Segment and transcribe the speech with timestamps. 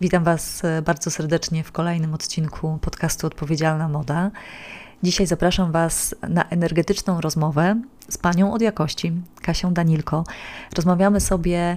[0.00, 4.30] Witam Was e, bardzo serdecznie w kolejnym odcinku podcastu Odpowiedzialna Moda.
[5.02, 10.24] Dzisiaj zapraszam Was na energetyczną rozmowę z panią od jakości, Kasią Danilko.
[10.76, 11.76] Rozmawiamy sobie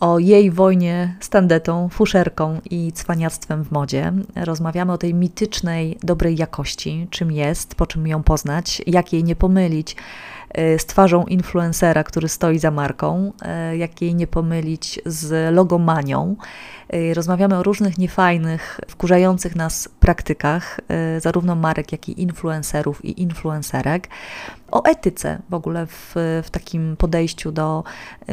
[0.00, 4.12] o jej wojnie z tandetą, fuszerką i cwaniactwem w modzie.
[4.36, 9.36] Rozmawiamy o tej mitycznej, dobrej jakości, czym jest, po czym ją poznać, jak jej nie
[9.36, 9.96] pomylić
[10.54, 16.36] z twarzą influencera, który stoi za marką, e, jak jej nie pomylić z logomanią.
[16.88, 20.80] E, rozmawiamy o różnych niefajnych, wkurzających nas praktykach,
[21.18, 24.08] zarówno marek, jak i influencerów i influencerek
[24.74, 26.14] o etyce w ogóle w,
[26.44, 27.84] w takim podejściu do,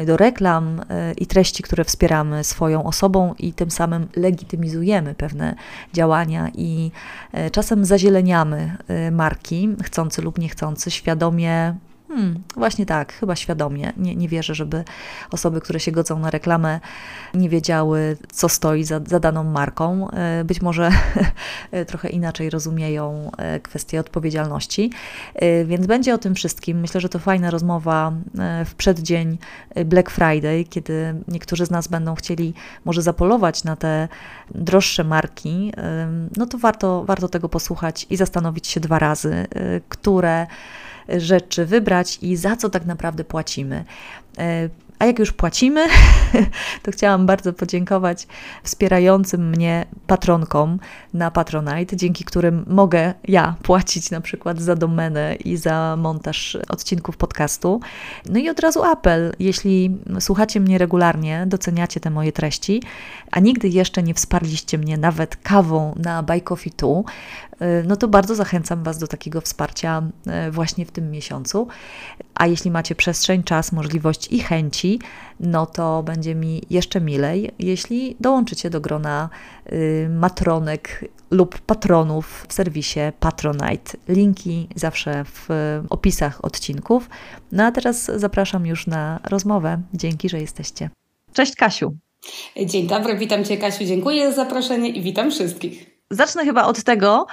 [0.06, 5.54] do reklam e, i treści, które wspieramy swoją osobą i tym samym legitymizujemy pewne
[5.92, 6.90] działania i
[7.32, 11.74] e, czasem zazieleniamy e, marki, chcący lub niechcący, świadomie
[12.14, 13.92] Hmm, właśnie tak, chyba świadomie.
[13.96, 14.84] Nie, nie wierzę, żeby
[15.30, 16.80] osoby, które się godzą na reklamę,
[17.34, 20.10] nie wiedziały, co stoi za, za daną marką.
[20.10, 20.90] E, być może
[21.88, 24.90] trochę inaczej rozumieją e, kwestię odpowiedzialności.
[25.34, 26.80] E, więc będzie o tym wszystkim.
[26.80, 28.12] Myślę, że to fajna rozmowa
[28.66, 29.38] w przeddzień
[29.84, 32.54] Black Friday, kiedy niektórzy z nas będą chcieli
[32.84, 34.08] może zapolować na te
[34.54, 35.72] droższe marki.
[36.36, 39.46] No to warto, warto tego posłuchać i zastanowić się dwa razy,
[39.88, 40.46] które
[41.16, 43.84] rzeczy wybrać i za co tak naprawdę płacimy.
[45.02, 45.86] A jak już płacimy,
[46.82, 48.26] to chciałam bardzo podziękować
[48.62, 50.78] wspierającym mnie patronkom
[51.14, 57.16] na Patronite, dzięki którym mogę ja płacić na przykład za domenę i za montaż odcinków
[57.16, 57.80] podcastu.
[58.26, 62.82] No i od razu apel, jeśli słuchacie mnie regularnie, doceniacie te moje treści,
[63.30, 66.42] a nigdy jeszcze nie wsparliście mnie nawet kawą na 2, y,
[67.86, 70.02] no to bardzo zachęcam Was do takiego wsparcia
[70.48, 71.68] y, właśnie w tym miesiącu.
[72.34, 74.91] A jeśli macie przestrzeń, czas, możliwość i chęci,
[75.40, 79.28] no to będzie mi jeszcze milej, jeśli dołączycie do grona
[79.72, 83.92] y, matronek lub patronów w serwisie Patronite.
[84.08, 85.48] Linki zawsze w
[85.90, 87.08] opisach odcinków.
[87.52, 89.82] No a teraz zapraszam już na rozmowę.
[89.94, 90.90] Dzięki, że jesteście.
[91.32, 91.96] Cześć Kasiu.
[92.66, 95.92] Dzień dobry, witam Cię Kasiu, dziękuję za zaproszenie i witam wszystkich.
[96.10, 97.26] Zacznę chyba od tego,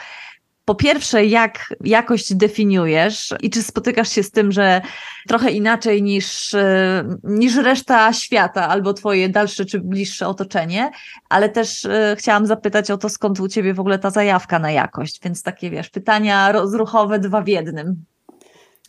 [0.69, 4.81] po pierwsze, jak jakość definiujesz i czy spotykasz się z tym, że
[5.27, 10.91] trochę inaczej niż, e, niż reszta świata albo twoje dalsze czy bliższe otoczenie,
[11.29, 14.71] ale też e, chciałam zapytać o to, skąd u ciebie w ogóle ta zajawka na
[14.71, 18.05] jakość, więc takie wiesz, pytania rozruchowe dwa w jednym.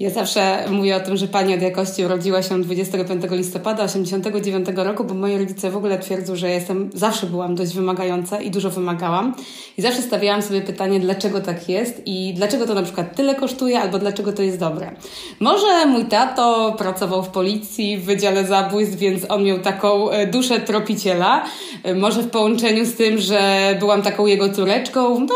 [0.00, 5.04] Ja zawsze mówię o tym, że pani od jakości urodziła się 25 listopada 89 roku,
[5.04, 9.34] bo moi rodzice w ogóle twierdzą, że jestem, zawsze byłam dość wymagająca i dużo wymagałam.
[9.78, 13.80] I zawsze stawiałam sobie pytanie, dlaczego tak jest i dlaczego to na przykład tyle kosztuje,
[13.80, 14.90] albo dlaczego to jest dobre.
[15.40, 20.60] Może mój tato pracował w policji w Wydziale Zabójstw, więc on miał taką e, duszę
[20.60, 21.44] tropiciela.
[21.82, 25.34] E, może w połączeniu z tym, że byłam taką jego córeczką, no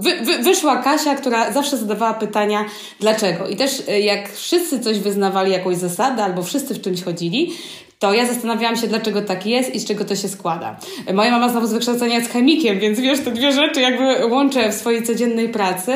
[0.00, 2.64] wy, wy, wyszła Kasia, która zawsze zadawała pytania,
[3.00, 3.48] dlaczego.
[3.48, 7.52] I też e, jak wszyscy coś wyznawali, jakąś zasadę, albo wszyscy w czymś chodzili,
[8.00, 10.76] to ja zastanawiałam się, dlaczego tak jest i z czego to się składa.
[11.14, 14.74] Moja mama znowu z wykształcenia jest chemikiem, więc wiesz, te dwie rzeczy jakby łączę w
[14.74, 15.92] swojej codziennej pracy,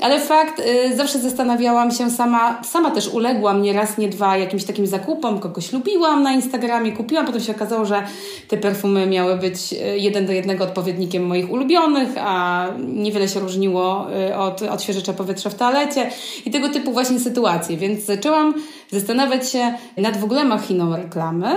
[0.00, 4.64] ale fakt, y, zawsze zastanawiałam się sama, sama też uległam nie raz, nie dwa jakimś
[4.64, 8.02] takim zakupom, kogoś lubiłam na Instagramie, kupiłam, potem się okazało, że
[8.48, 14.06] te perfumy miały być y, jeden do jednego odpowiednikiem moich ulubionych, a niewiele się różniło
[14.30, 16.10] y, od odświeżacza powietrza w toalecie
[16.46, 18.54] i tego typu właśnie sytuacje, więc zaczęłam
[18.92, 21.54] zastanawiać się nad w ogóle machiną reklamy.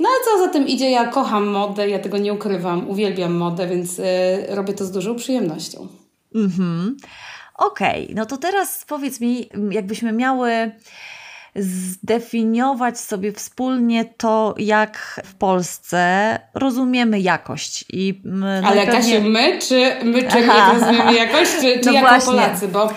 [0.00, 3.66] No a co za tym idzie, ja kocham modę, ja tego nie ukrywam, uwielbiam modę,
[3.66, 4.04] więc y,
[4.48, 5.88] robię to z dużą przyjemnością.
[6.34, 6.96] Mhm.
[7.54, 8.14] Okej, okay.
[8.14, 10.72] no to teraz powiedz mi, jakbyśmy miały
[11.56, 17.84] zdefiniować sobie wspólnie to, jak w Polsce rozumiemy jakość.
[17.92, 19.16] I Ale najpewniej...
[19.16, 22.32] Kasiu, my czy my czy rozumiemy jakość, czy, czy no jako właśnie.
[22.32, 22.68] Polacy?
[22.68, 22.90] Bo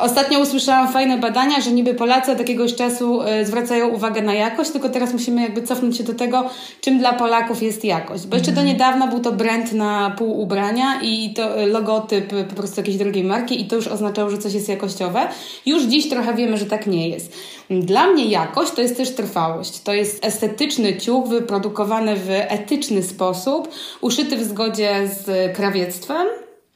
[0.00, 4.70] Ostatnio usłyszałam fajne badania, że niby Polacy od jakiegoś czasu e, zwracają uwagę na jakość,
[4.70, 6.50] tylko teraz musimy jakby cofnąć się do tego,
[6.80, 8.26] czym dla Polaków jest jakość.
[8.26, 8.66] Bo jeszcze do mhm.
[8.66, 13.24] niedawna był to brand na pół ubrania i to e, logotyp po prostu jakiejś drugiej
[13.24, 15.28] marki i to już oznaczało, że coś jest jakościowe.
[15.66, 17.32] Już dziś trochę wiemy, że tak nie jest.
[17.70, 19.80] Dla mnie jakość to jest też trwałość.
[19.82, 23.68] To jest estetyczny ciuch wyprodukowany w etyczny sposób,
[24.00, 26.26] uszyty w zgodzie z krawiectwem,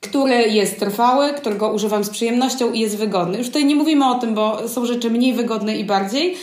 [0.05, 3.39] który jest trwały, którego używam z przyjemnością i jest wygodny.
[3.39, 6.37] Już tutaj nie mówimy o tym, bo są rzeczy mniej wygodne i bardziej,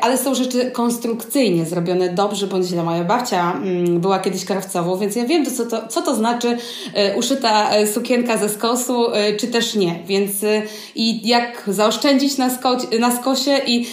[0.00, 2.82] ale są rzeczy konstrukcyjnie zrobione dobrze bądź źle.
[2.82, 6.58] Moja babcia mm, była kiedyś krawcową, więc ja wiem, co to, co to znaczy
[6.94, 9.06] e, uszyta e, sukienka ze skosu,
[9.40, 10.02] czy też nie.
[10.06, 10.32] Więc
[10.94, 13.86] i jak zaoszczędzić na, sko na skosie i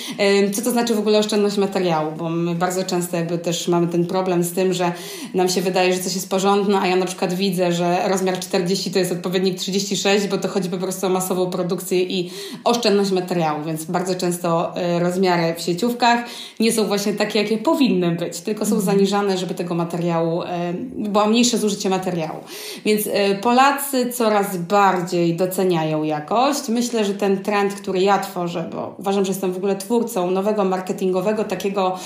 [0.53, 4.05] co to znaczy w ogóle oszczędność materiału, bo my bardzo często jakby też mamy ten
[4.05, 4.91] problem z tym, że
[5.33, 8.91] nam się wydaje, że coś jest porządne, a ja na przykład widzę, że rozmiar 40
[8.91, 12.31] to jest odpowiednik 36, bo to chodzi po prostu o masową produkcję i
[12.63, 16.19] oszczędność materiału, więc bardzo często rozmiary sieciówkach
[16.59, 18.95] nie są właśnie takie, jakie powinny być, tylko są mhm.
[18.95, 22.39] zaniżane, żeby tego materiału, e, było mniejsze zużycie materiału.
[22.85, 26.69] Więc e, Polacy coraz bardziej doceniają jakość.
[26.69, 30.65] Myślę, że ten trend, który ja tworzę, bo uważam, że jestem w ogóle twórcą nowego
[30.65, 31.99] marketingowego takiego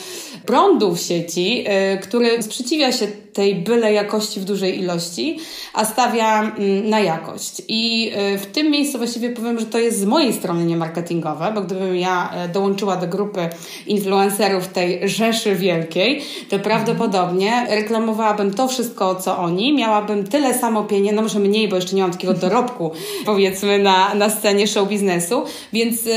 [0.45, 3.07] prądu w sieci, e, który sprzeciwia się
[3.39, 5.39] tej byle jakości w dużej ilości,
[5.73, 7.61] a stawia mm, na jakość.
[7.67, 11.61] I w tym miejscu właściwie powiem, że to jest z mojej strony nie marketingowe, bo
[11.61, 13.49] gdybym ja dołączyła do grupy
[13.87, 21.15] influencerów tej rzeszy wielkiej, to prawdopodobnie reklamowałabym to wszystko, co oni, miałabym tyle samo pieniędzy,
[21.15, 22.91] no może mniej, bo jeszcze nie mam takiego dorobku,
[23.25, 25.43] powiedzmy, na, na scenie show biznesu,
[25.73, 26.11] więc y,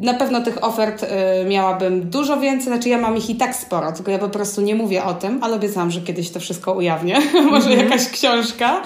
[0.00, 1.06] na pewno tych ofert y,
[1.48, 4.74] miałabym dużo więcej, znaczy ja mam ich i tak sporo, tylko ja po prostu nie
[4.74, 7.18] mówię o tym, ale obiecałam, że kiedyś to wszystko ujawnię,
[7.50, 7.90] może mhm.
[7.90, 8.82] jakaś książka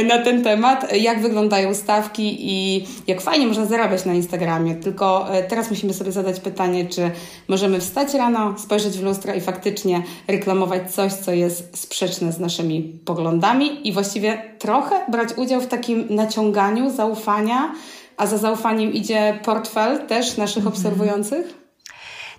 [0.00, 5.26] y, na ten temat, jak wyglądają stawki i jak fajnie można zarabiać na Instagramie, tylko
[5.48, 7.10] teraz musimy sobie zadać pytanie, czy
[7.48, 12.82] możemy wstać rano, spojrzeć w lustro i faktycznie reklamować coś, co jest sprzeczne z naszymi
[13.04, 17.72] poglądami i właściwie trochę brać udział w takim naciąganiu zaufania,
[18.16, 20.76] a za zaufaniem idzie portfel też naszych mm -hmm.
[20.76, 21.63] obserwujących?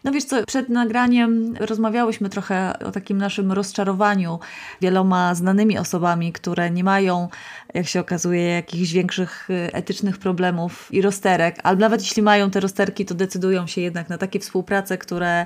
[0.06, 4.40] No wiesz co, przed nagraniem rozmawiałyśmy trochę o takim naszym rozczarowaniu
[4.82, 7.30] wieloma znanymi osobami, które nie mają,
[7.74, 12.60] jak się okazuje, jakichś większych y, etycznych problemów i rozterek, albo nawet jeśli mają te
[12.60, 15.46] rozterki, to decydują się jednak na takie współprace, które,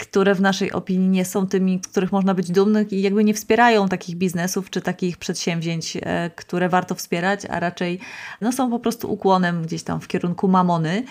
[0.00, 3.34] które w naszej opinii nie są tymi, z których można być dumnych i jakby nie
[3.34, 8.00] wspierają takich biznesów czy takich przedsięwzięć, e, które warto wspierać, a raczej
[8.40, 11.02] no, są po prostu ukłonem gdzieś tam w kierunku mamony.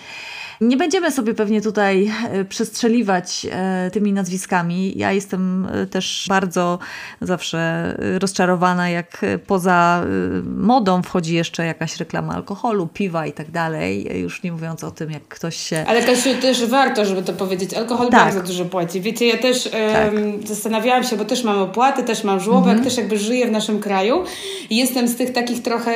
[0.60, 4.98] Nie będziemy sobie pewnie tutaj e, przestrzeliwać e, tymi nazwiskami.
[4.98, 6.78] Ja jestem też bardzo
[7.20, 10.04] zawsze rozczarowana, jak poza
[10.44, 14.20] modą wchodzi jeszcze jakaś reklama alkoholu, piwa i tak dalej.
[14.20, 15.84] Już nie mówiąc o tym, jak ktoś się.
[15.88, 17.74] Ale Kasiu, też warto, żeby to powiedzieć.
[17.74, 18.24] Alkohol tak.
[18.24, 18.79] bardzo dużo płaci.
[18.86, 20.14] Wiecie, ja też tak.
[20.14, 22.84] um, zastanawiałam się, bo też mam opłaty, też mam żłobek, mhm.
[22.84, 24.24] też jakby żyję w naszym kraju
[24.70, 25.90] i jestem z tych takich trochę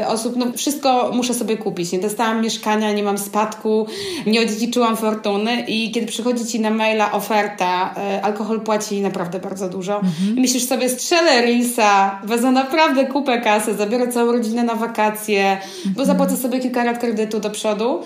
[0.00, 1.92] e, osób, no wszystko muszę sobie kupić.
[1.92, 3.86] Nie dostałam mieszkania, nie mam spadku,
[4.26, 9.68] nie odziedziczyłam fortuny i kiedy przychodzi Ci na maila oferta, e, alkohol płaci naprawdę bardzo
[9.68, 10.36] dużo mhm.
[10.36, 15.94] i myślisz sobie, strzelę Reelsa, wezmę naprawdę kupę kasy, zabiorę całą rodzinę na wakacje, mhm.
[15.96, 18.02] bo zapłacę sobie kilka lat kredytu do przodu,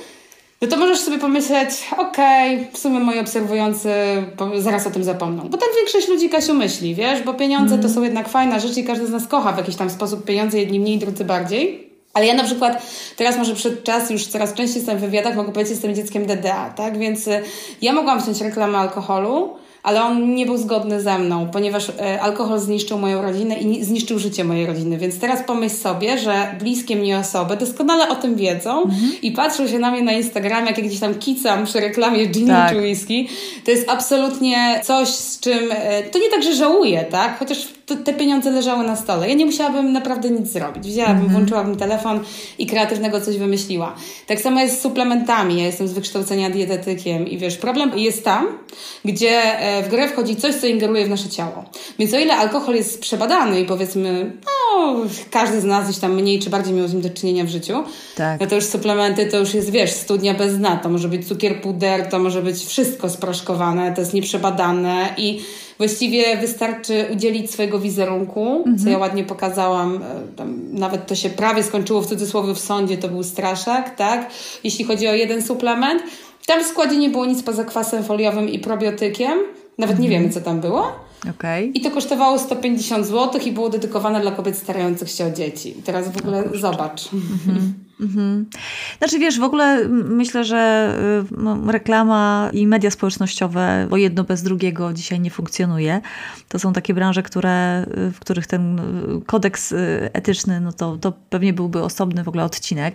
[0.61, 3.91] no to możesz sobie pomyśleć, okej, okay, w sumie moi obserwujący
[4.59, 5.49] zaraz o tym zapomną.
[5.49, 7.83] Bo tak większość ludzi, Kasiu, myśli, wiesz, bo pieniądze mm.
[7.83, 7.95] to mhm.
[7.95, 10.81] są jednak fajna rzecz i każdy z nas kocha w jakiś tam sposób pieniądze, jedni
[10.81, 11.91] mniej, drudzy bardziej.
[12.15, 12.83] Ale ja na przykład
[13.17, 16.71] teraz może przed czas już coraz częściej jestem w wywiadach, mogę powiedzieć, jestem dzieckiem DDA,
[16.77, 16.99] tak?
[16.99, 17.43] Więc y,
[17.83, 22.59] ja mogłam wziąć reklamę alkoholu, ale on nie był zgodny ze mną, ponieważ e, alkohol
[22.59, 24.99] zniszczył moją rodzinę i zniszczył życie mojej rodziny.
[24.99, 29.13] Więc teraz pomyśl sobie, że bliskie mnie osoby doskonale o tym wiedzą mhm.
[29.23, 32.73] i patrzą się na mnie na Instagramie, jak gdzieś tam kicam przy reklamie gin tak.
[32.73, 33.29] czy whisky.
[33.65, 37.39] To jest absolutnie coś, z czym e, to nie tak, że żałuję, tak?
[37.39, 39.29] Chociaż te pieniądze leżały na stole.
[39.29, 40.85] Ja nie musiałabym naprawdę nic zrobić.
[40.85, 41.33] Wzięłabym, mhm.
[41.33, 42.21] włączyłabym telefon
[42.59, 43.95] i kreatywnego coś wymyśliła.
[44.27, 45.59] Tak samo jest z suplementami.
[45.59, 48.47] Ja jestem z wykształcenia dietetykiem i wiesz, problem jest tam,
[49.05, 51.65] gdzie e, w grę wchodzi coś, co ingeruje w nasze ciało.
[51.99, 54.97] Więc o ile alkohol jest przebadany i powiedzmy, no,
[55.31, 57.85] każdy z nas gdzieś tam mniej czy bardziej miał z nim do czynienia w życiu,
[58.17, 58.41] tak.
[58.41, 60.77] no to już suplementy to już jest, wiesz, studnia bez dna.
[60.77, 65.41] To może być cukier puder, to może być wszystko sproszkowane, to jest nieprzebadane i
[65.79, 68.79] właściwie wystarczy udzielić swojego wizerunku, mhm.
[68.79, 69.97] co ja ładnie pokazałam.
[69.97, 74.31] E, tam nawet to się prawie skończyło w cudzysłowie w sądzie, to był straszak, tak?
[74.65, 76.03] Jeśli chodzi o jeden suplement.
[76.47, 79.39] Tam w składzie nie było nic poza kwasem foliowym i probiotykiem.
[79.79, 80.23] Nawet nie mhm.
[80.23, 80.93] wiemy, co tam było.
[81.31, 81.65] Okay.
[81.65, 85.79] I to kosztowało 150 zł i było dedykowane dla kobiet starających się o dzieci.
[85.79, 87.13] I teraz w ogóle zobacz.
[87.13, 87.84] Mhm.
[88.01, 88.47] Mhm.
[88.99, 90.93] Znaczy wiesz, w ogóle myślę, że
[91.31, 96.01] y, no, reklama i media społecznościowe, bo jedno bez drugiego dzisiaj nie funkcjonuje.
[96.49, 98.83] To są takie branże, które, y, w których ten y,
[99.27, 99.75] kodeks
[100.13, 102.95] etyczny, no to, to pewnie byłby osobny w ogóle odcinek.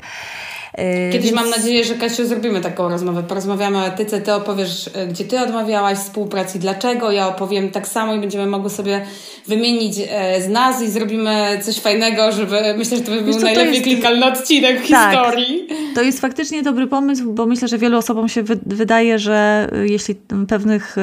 [1.12, 1.36] Kiedyś Więc...
[1.36, 3.24] mam nadzieję, że Kasiu zrobimy taką rozmowę.
[3.24, 8.20] Porozmawiamy o etyce, ty opowiesz, gdzie ty odmawiałaś współpracy, dlaczego, ja opowiem tak samo i
[8.20, 9.06] będziemy mogły sobie
[9.48, 9.96] wymienić
[10.39, 13.84] z nas i zrobimy coś fajnego, żeby myślę, że to by był najlepiej jest...
[13.84, 15.67] klikalny odcinek historii.
[15.96, 20.15] To jest faktycznie dobry pomysł, bo myślę, że wielu osobom się wy wydaje, że jeśli
[20.48, 21.01] pewnych y,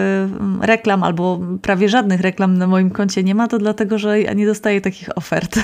[0.60, 4.46] reklam albo prawie żadnych reklam na moim koncie nie ma, to dlatego, że ja nie
[4.46, 5.58] dostaję takich ofert.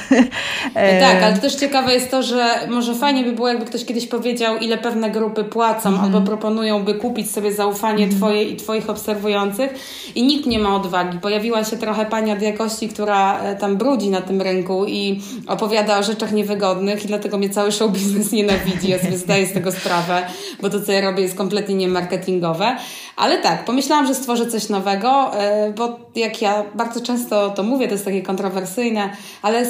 [0.74, 4.06] E, tak, ale też ciekawe jest to, że może fajnie by było, jakby ktoś kiedyś
[4.06, 8.16] powiedział, ile pewne grupy płacą mm albo proponują, by kupić sobie zaufanie mm.
[8.16, 9.70] Twoje i Twoich obserwujących
[10.14, 11.18] i nikt nie ma odwagi.
[11.18, 15.98] Pojawiła się trochę pani od jakości, która e, tam brudzi na tym rynku i opowiada
[15.98, 18.90] o rzeczach niewygodnych i dlatego mnie cały show biznes nienawidzi.
[18.90, 20.26] Ja sobie zdaję z tego sprawę,
[20.62, 22.76] bo to, co ja robię jest kompletnie nie marketingowe.
[23.16, 27.87] Ale tak, pomyślałam, że stworzę coś nowego, e, bo jak ja bardzo często to mówię,
[27.87, 29.11] to jest takie kontrowersyjne,
[29.42, 29.66] ale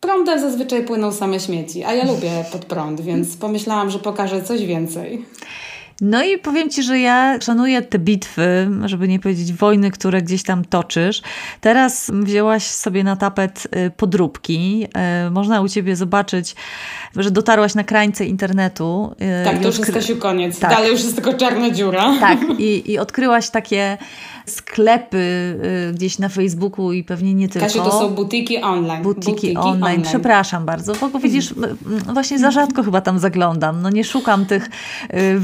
[0.00, 4.64] prądem zazwyczaj płyną same śmieci, a ja lubię pod prąd, więc pomyślałam, że pokażę coś
[4.66, 5.24] więcej.
[6.02, 10.42] No i powiem Ci, że ja szanuję te bitwy, żeby nie powiedzieć wojny, które gdzieś
[10.42, 11.22] tam toczysz.
[11.60, 14.86] Teraz wzięłaś sobie na tapet y, podróbki.
[15.26, 16.54] Y, można u Ciebie zobaczyć,
[17.16, 19.14] że dotarłaś na krańce internetu.
[19.42, 20.58] Y, tak, to już jest koniec.
[20.58, 20.70] Tak.
[20.70, 22.14] Dalej już jest tylko czarna dziura.
[22.20, 23.98] Tak, i, i odkryłaś takie
[24.46, 25.58] sklepy
[25.94, 27.66] gdzieś na Facebooku i pewnie nie tylko.
[27.66, 29.02] Kasiu, to są butiki online.
[29.02, 29.74] Butiki, butiki online.
[29.74, 30.02] online.
[30.02, 31.54] Przepraszam bardzo, bo widzisz,
[32.12, 33.82] właśnie za rzadko chyba tam zaglądam.
[33.82, 34.68] No nie szukam tych
[35.14, 35.38] y,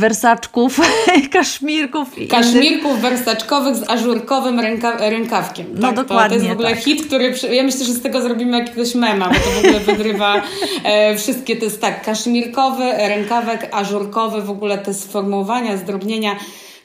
[0.48, 0.80] wersaczków,
[1.32, 2.08] kaszmirków.
[2.30, 5.66] Kaszmirków wersaczkowych z ażurkowym ręka, rękawkiem.
[5.74, 6.24] No tak, dokładnie.
[6.24, 6.78] To, to jest w ogóle tak.
[6.78, 10.42] hit, który, ja myślę, że z tego zrobimy jakiegoś mema, bo to w ogóle wygrywa
[10.84, 16.36] e, wszystkie, to jest tak, kaszmirkowy, rękawek ażurkowy, w ogóle te sformułowania, zdrobnienia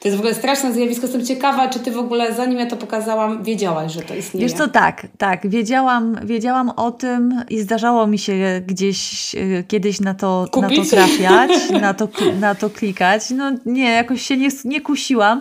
[0.04, 1.02] to jest w ogóle straszne zjawisko.
[1.02, 4.46] Jestem ciekawa, czy ty w ogóle, zanim ja to pokazałam, wiedziałaś, że to istnieje.
[4.46, 5.48] Wiesz co, tak, tak.
[5.48, 10.84] Wiedziałam, wiedziałam o tym i zdarzało mi się gdzieś e, kiedyś na to, na to
[10.90, 12.08] trafiać, na to,
[12.40, 13.30] na to klikać.
[13.30, 15.40] No nie, jakoś się nie, nie kusiłam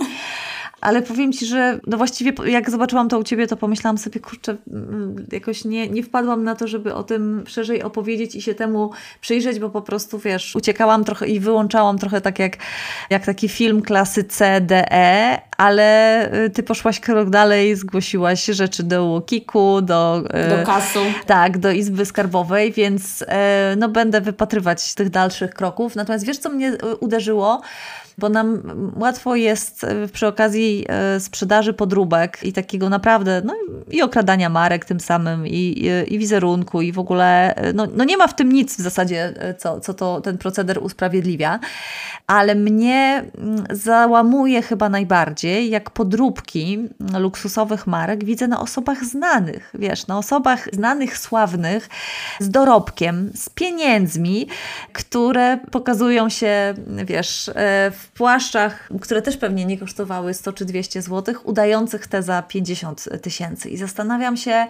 [0.83, 4.55] ale powiem Ci, że no właściwie jak zobaczyłam to u Ciebie, to pomyślałam sobie, kurczę,
[4.71, 8.91] mm, jakoś nie, nie wpadłam na to, żeby o tym szerzej opowiedzieć i się temu
[9.21, 12.57] przyjrzeć, bo po prostu, wiesz, uciekałam trochę i wyłączałam trochę tak jak,
[13.09, 18.83] jak taki film klasy C, D, E, ale y, Ty poszłaś krok dalej, zgłosiłaś rzeczy
[18.83, 20.23] do Łokiku, do...
[20.45, 20.99] Y, do kasu.
[21.25, 25.95] Tak, do Izby Skarbowej, więc e, no będę wypatrywać tych dalszych kroków.
[25.95, 27.61] Natomiast wiesz, co mnie y, uderzyło?
[28.17, 28.61] Bo nam
[28.95, 33.53] łatwo jest e, przy okazji e, sprzedaży podróbek i takiego naprawdę, no
[33.91, 38.17] i okradania marek tym samym, i, i wizerunku, i w ogóle, e, no, no nie
[38.17, 41.59] ma w tym nic w zasadzie, co, co to ten proceder usprawiedliwia,
[42.27, 46.89] ale mnie mm, załamuje chyba najbardziej, jak podróbki
[47.19, 51.89] luksusowych marek widzę na osobach znanych, wiesz, na osobach znanych, sławnych,
[52.39, 54.47] z dorobkiem, z pieniędzmi,
[54.93, 56.73] które pokazują się,
[57.05, 57.51] wiesz,
[57.91, 62.41] w w płaszczach, które też pewnie nie kosztowały 100 czy 200 zł, udających te za
[62.41, 63.69] 50 tysięcy.
[63.69, 64.67] I zastanawiam się,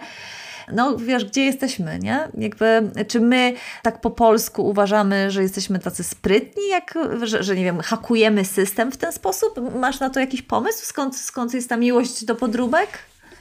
[0.72, 2.28] no wiesz, gdzie jesteśmy, nie?
[2.38, 7.64] Jakby, czy my tak po polsku uważamy, że jesteśmy tacy sprytni, jak, że, że nie
[7.64, 9.60] wiem, hakujemy system w ten sposób?
[9.74, 10.86] Masz na to jakiś pomysł?
[10.86, 12.88] Skąd, skąd jest ta miłość do podróbek?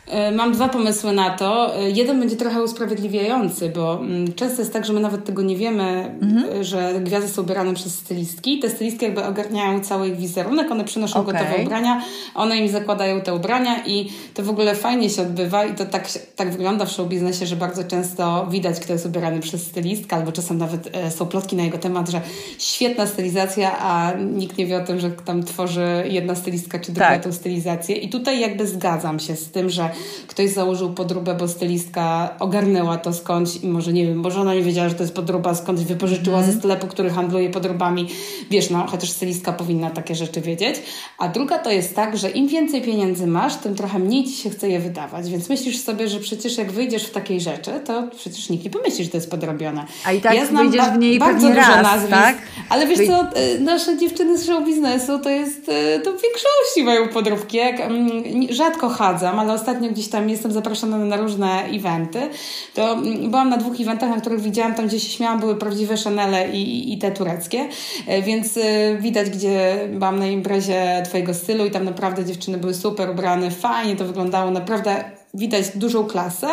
[0.07, 1.77] E, mam dwa pomysły na to.
[1.77, 5.57] E, jeden będzie trochę usprawiedliwiający, bo mm, często jest tak, że my nawet tego nie
[5.57, 6.59] wiemy, mhm.
[6.59, 8.59] E, że gwiazdy są ubierane przez stylistki.
[8.59, 11.33] Te stylistki jakby ogarniają cały ich wizerunek, one przynoszą okay.
[11.33, 12.01] gotowe ubrania,
[12.35, 16.09] one im zakładają te ubrania i to w ogóle fajnie się odbywa i to tak,
[16.35, 20.31] tak wygląda w show biznesie, że bardzo często widać, kto jest ubierany przez stylistkę, albo
[20.31, 22.21] czasem nawet są plotki na jego temat, że
[22.59, 27.09] świetna stylizacja, a nikt nie wie o tym, że tam tworzy jedna stylistka czy druga
[27.09, 27.23] tak.
[27.23, 27.95] tą stylizację.
[27.95, 29.92] I tutaj jakby zgadzam się z tym, że
[30.27, 34.63] ktoś założył podróbę, bo stylistka ogarnęła to skądś i może nie wiem, może ona nie
[34.63, 36.51] wiedziała, że to jest podróba, skądś wypożyczyła mm.
[36.51, 38.07] ze sklepu, który handluje podróbami.
[38.51, 40.75] Wiesz, no, chociaż stylistka powinna takie rzeczy wiedzieć.
[41.17, 44.49] A druga to jest tak, że im więcej pieniędzy masz, tym trochę mniej ci się
[44.49, 45.29] chce je wydawać.
[45.29, 49.05] Więc myślisz sobie, że przecież jak wyjdziesz w takiej rzeczy, to przecież nikt nie pomyśli,
[49.05, 49.85] że to jest podrobione.
[50.05, 52.37] A i tak ja znam wyjdziesz w niej bardzo dużo raz, nazwisk, tak?
[52.69, 56.83] ale wiesz co, y, nasze dziewczyny z show biznesu to jest, y, to w większości
[56.83, 57.57] mają podróbki.
[57.57, 62.29] Jak, mm, rzadko chadzam, ale ostatnio gdzieś tam jestem zapraszana na różne eventy,
[62.73, 65.97] to mm, byłam na dwóch eventach, na których widziałam, tam gdzie się śmiałam, były prawdziwe
[65.97, 67.69] Chanele i, i te tureckie,
[68.07, 72.73] e, więc e, widać, gdzie byłam na imprezie Twojego stylu i tam naprawdę dziewczyny były
[72.73, 76.47] super ubrane, fajnie to wyglądało, naprawdę widać dużą klasę,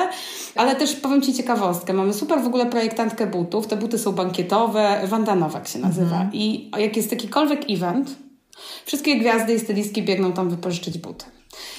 [0.56, 1.92] ale też powiem Ci ciekawostkę.
[1.92, 3.66] Mamy super w ogóle projektantkę butów.
[3.66, 6.16] Te buty są bankietowe, Wandanowak się nazywa.
[6.16, 8.16] Mm I jak jest jakikolwiek event,
[8.86, 11.24] wszystkie gwiazdy i stylistki biegną tam wypożyczyć buty.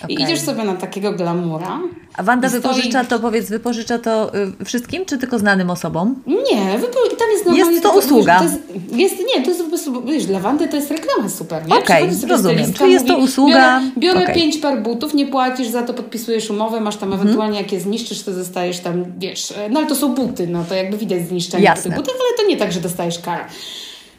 [0.04, 0.16] Okay.
[0.16, 1.80] I idziesz sobie na takiego glamura.
[2.14, 6.24] A Wanda wypożycza to, powiedz, wypożycza to y, wszystkim, czy tylko znanym osobom?
[6.28, 7.72] Nie, wypo- tam jest normalnie...
[7.72, 8.38] Jest to usługa?
[8.38, 8.60] To jest,
[8.92, 11.76] jest, nie, to jest po prostu, wiesz, dla Wandy to jest reklama super, nie?
[11.76, 12.74] Okej, okay, rozumiem.
[12.74, 13.80] Czyli jest to usługa...
[13.80, 14.36] Biorę, biorę okay.
[14.36, 17.22] pięć par butów, nie płacisz za to, podpisujesz umowę, masz tam mhm.
[17.22, 20.76] ewentualnie, jak je zniszczysz, to dostajesz tam, wiesz, no ale to są buty, no to
[20.76, 21.84] jakby widać zniszczenie Jasne.
[21.84, 23.46] tych butów, ale to nie tak, że dostajesz karę.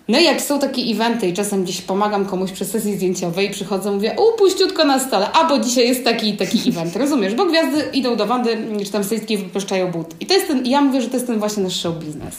[0.08, 3.94] No i jak są takie eventy i czasem gdzieś pomagam komuś przy sesji zdjęciowej, przychodzą,
[3.94, 7.34] mówię, upuściutko na stole, a bo dzisiaj jest taki i taki event, rozumiesz?
[7.34, 10.14] Bo gwiazdy idą do Wandy, czy tam stylistki wypuszczają but.
[10.20, 12.36] I to jest ten, ja mówię, że to jest ten właśnie nasz show biznes.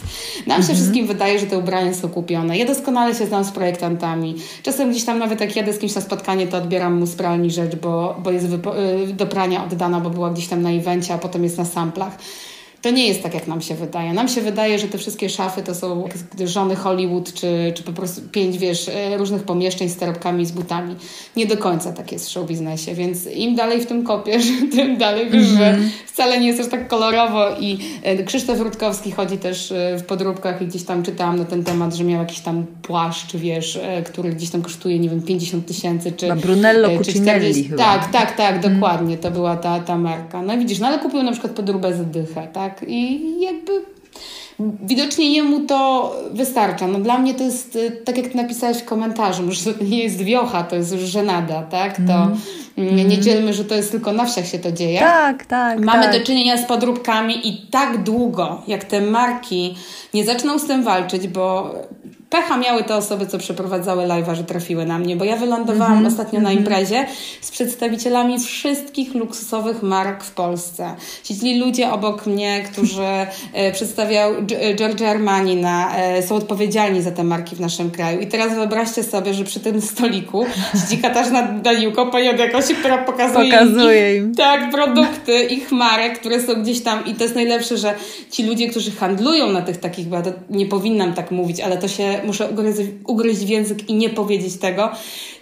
[0.47, 0.75] Nam się mhm.
[0.75, 2.57] wszystkim wydaje, że te ubrania są kupione.
[2.57, 4.35] Ja doskonale się znam z projektantami.
[4.63, 7.51] Czasem gdzieś tam nawet jak jadę z kimś na spotkanie, to odbieram mu z pralni
[7.51, 11.17] rzecz, bo, bo jest y, do prania oddana, bo była gdzieś tam na evencie, a
[11.17, 12.17] potem jest na samplach.
[12.83, 14.13] To nie jest tak, jak nam się wydaje.
[14.13, 16.09] Nam się wydaje, że te wszystkie szafy to są
[16.45, 20.95] żony Hollywood, czy, czy po prostu pięć, wiesz, e, różnych pomieszczeń z torebkami, z butami.
[21.35, 24.97] Nie do końca tak jest w show biznesie, więc im dalej w tym kopiesz, tym
[24.97, 25.57] dalej wiesz, mm -hmm.
[25.57, 25.89] że mhm.
[26.05, 30.61] wcale nie jest aż tak kolorowo i e, Krzysztof Rutkowski chodzi też e, w podróbkach
[30.61, 34.49] i gdzieś tam czytałam na ten temat, że miał jakiś tam płaszcz, wiesz, który gdzieś
[34.49, 36.27] tam kosztuje, nie wiem, 50 tysięcy, czy...
[36.27, 37.83] Na Brunello czy Cucinelli chyba.
[37.83, 38.73] Tak, tak, tak, mhm.
[38.73, 40.41] dokładnie, to była ta, ta marka.
[40.41, 42.72] No widzisz, no ale kupił na przykład podróbę za dychę, tak?
[42.73, 42.89] Tak?
[42.89, 43.81] I jakby
[44.59, 46.87] widocznie jemu to wystarcza.
[46.87, 50.17] No dla mnie to jest, y, tak jak napisałeś w komentarzu, że to nie jest
[50.17, 51.95] wiocha, to jest już żenada, tak?
[51.95, 52.23] To
[52.77, 52.95] mm.
[52.95, 53.21] nie mhm.
[53.21, 54.99] dzielmy, że to jest tylko na wsiach się to dzieje.
[54.99, 55.79] Tak, tak.
[55.79, 56.19] Mamy tak.
[56.19, 59.75] do czynienia z podróbkami i tak długo, jak te marki
[60.13, 61.75] nie zaczną z tym walczyć, bo
[62.33, 66.03] pecha miały te osoby, co przeprowadzały live'a, że trafiły na mnie, bo ja wylądowałam mm
[66.03, 66.07] -hmm.
[66.07, 66.57] ostatnio na mhm.
[66.57, 67.05] imprezie
[67.41, 70.95] z przedstawicielami wszystkich luksusowych mark w Polsce.
[71.23, 73.03] Siedzieli ludzie obok mnie, którzy
[73.53, 78.19] e, przedstawiał e, Giorgio Armani, na, e, są odpowiedzialni za te marki w naszym kraju.
[78.19, 80.45] I teraz wyobraźcie sobie, że przy tym stoliku
[80.81, 86.19] siedzi Katarzyna Daniłko, pani od jakości, która pokazuje, pokazuje im, im, tak, produkty ich marek,
[86.19, 87.95] które są gdzieś tam i to jest najlepsze, że
[88.31, 91.87] ci ludzie, którzy handlują na tych takich, bo ja nie powinnam tak mówić, ale to
[91.87, 94.89] się muszę ugryźć, ugryźć w język i nie powiedzieć tego,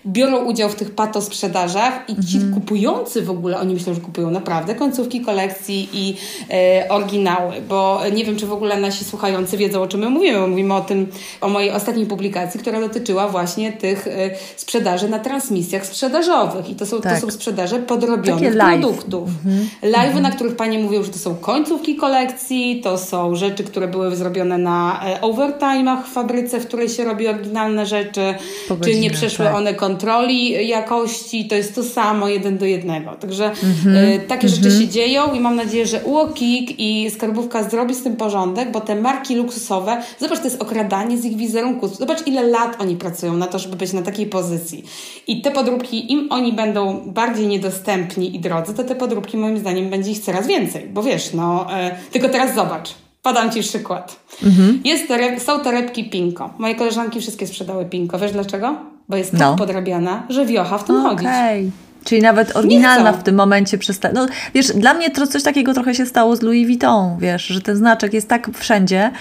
[0.05, 2.53] biorą udział w tych pato sprzedażach i ci mhm.
[2.53, 6.15] kupujący w ogóle, oni myślą, że kupują naprawdę końcówki kolekcji i
[6.49, 10.47] e, oryginały, bo nie wiem, czy w ogóle nasi słuchający wiedzą, o czym my mówimy,
[10.47, 11.07] mówimy o tym,
[11.41, 14.11] o mojej ostatniej publikacji, która dotyczyła właśnie tych e,
[14.55, 17.15] sprzedaży na transmisjach sprzedażowych i to są, tak.
[17.15, 19.29] to są sprzedaże podrobionych produktów.
[19.45, 19.67] Mhm.
[19.83, 20.23] Live'y, mhm.
[20.23, 24.57] na których Panie mówią, że to są końcówki kolekcji, to są rzeczy, które były zrobione
[24.57, 28.35] na e, overtime'ach w fabryce, w której się robi oryginalne rzeczy,
[28.83, 29.55] czy nie przeszły tak.
[29.55, 33.11] one kontroli jakości, to jest to samo, jeden do jednego.
[33.11, 33.95] Także mm-hmm.
[33.95, 34.81] y, takie rzeczy mhm.
[34.81, 38.95] się dzieją i mam nadzieję, że UOKiK i Skarbówka zrobi z tym porządek, bo te
[38.95, 41.87] marki luksusowe, zobacz, to jest okradanie z ich wizerunku.
[41.87, 44.83] Zobacz, ile lat oni pracują na to, żeby być na takiej pozycji.
[45.27, 49.89] I te podróbki, im oni będą bardziej niedostępni i drodzy, to te podróbki moim zdaniem
[49.89, 50.87] będzie ich coraz więcej.
[50.93, 51.67] Bo wiesz, no,
[52.09, 53.00] y, tylko teraz zobacz.
[53.21, 54.19] Podam Ci przykład.
[54.43, 54.81] Mhm.
[54.83, 55.07] Jest
[55.45, 56.53] są torebki Pinko.
[56.57, 58.19] Moje koleżanki wszystkie sprzedały Pinko.
[58.19, 58.75] Wiesz dlaczego?
[59.09, 59.55] Bo jest tak no.
[59.55, 61.09] podrabiana, że wiocha w tym okay.
[61.09, 61.71] chodzić.
[62.03, 64.13] Czyli nawet oryginalna w tym momencie przestaje.
[64.13, 67.61] No wiesz, dla mnie to coś takiego trochę się stało z Louis Vuitton, wiesz, że
[67.61, 69.11] ten znaczek jest tak wszędzie,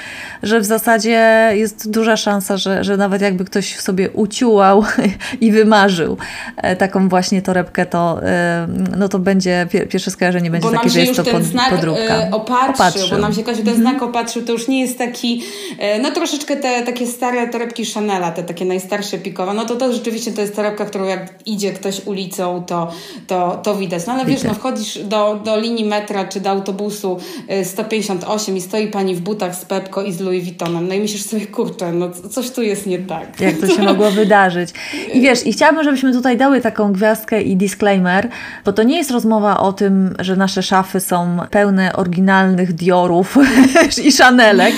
[0.42, 4.84] że w zasadzie jest duża szansa, że, że nawet jakby ktoś sobie uciułał
[5.40, 6.16] i wymarzył
[6.56, 8.66] e, taką właśnie torebkę, to, e,
[8.96, 12.02] no to będzie, pierwsze skojarzenie będzie bo takie, że jest to pod, znak podróbka.
[12.02, 15.42] E, opatrzył, opatrzył, bo nam się Kasiu ten znak opatrzył, to już nie jest taki,
[16.02, 20.32] no troszeczkę te takie stare torebki Chanela, te takie najstarsze pikowe, no to to rzeczywiście
[20.32, 22.90] to jest torebka, którą jak idzie ktoś ulicą, to,
[23.26, 24.06] to, to widać.
[24.06, 27.18] No ale wiesz, no wchodzisz do, do linii metra czy do autobusu
[27.64, 30.88] 158 y, i stoi pani w butach z Pepko i z Louis Vuittonem.
[30.88, 33.40] No i myślisz sobie, kurczę, no coś tu jest nie tak.
[33.40, 34.70] Jak to się mogło wydarzyć.
[35.14, 38.28] I wiesz, i chciałabym, żebyśmy tutaj dały taką gwiazdkę i disclaimer,
[38.64, 43.38] bo to nie jest rozmowa o tym, że nasze szafy są pełne oryginalnych Diorów
[44.06, 44.74] i Chanelek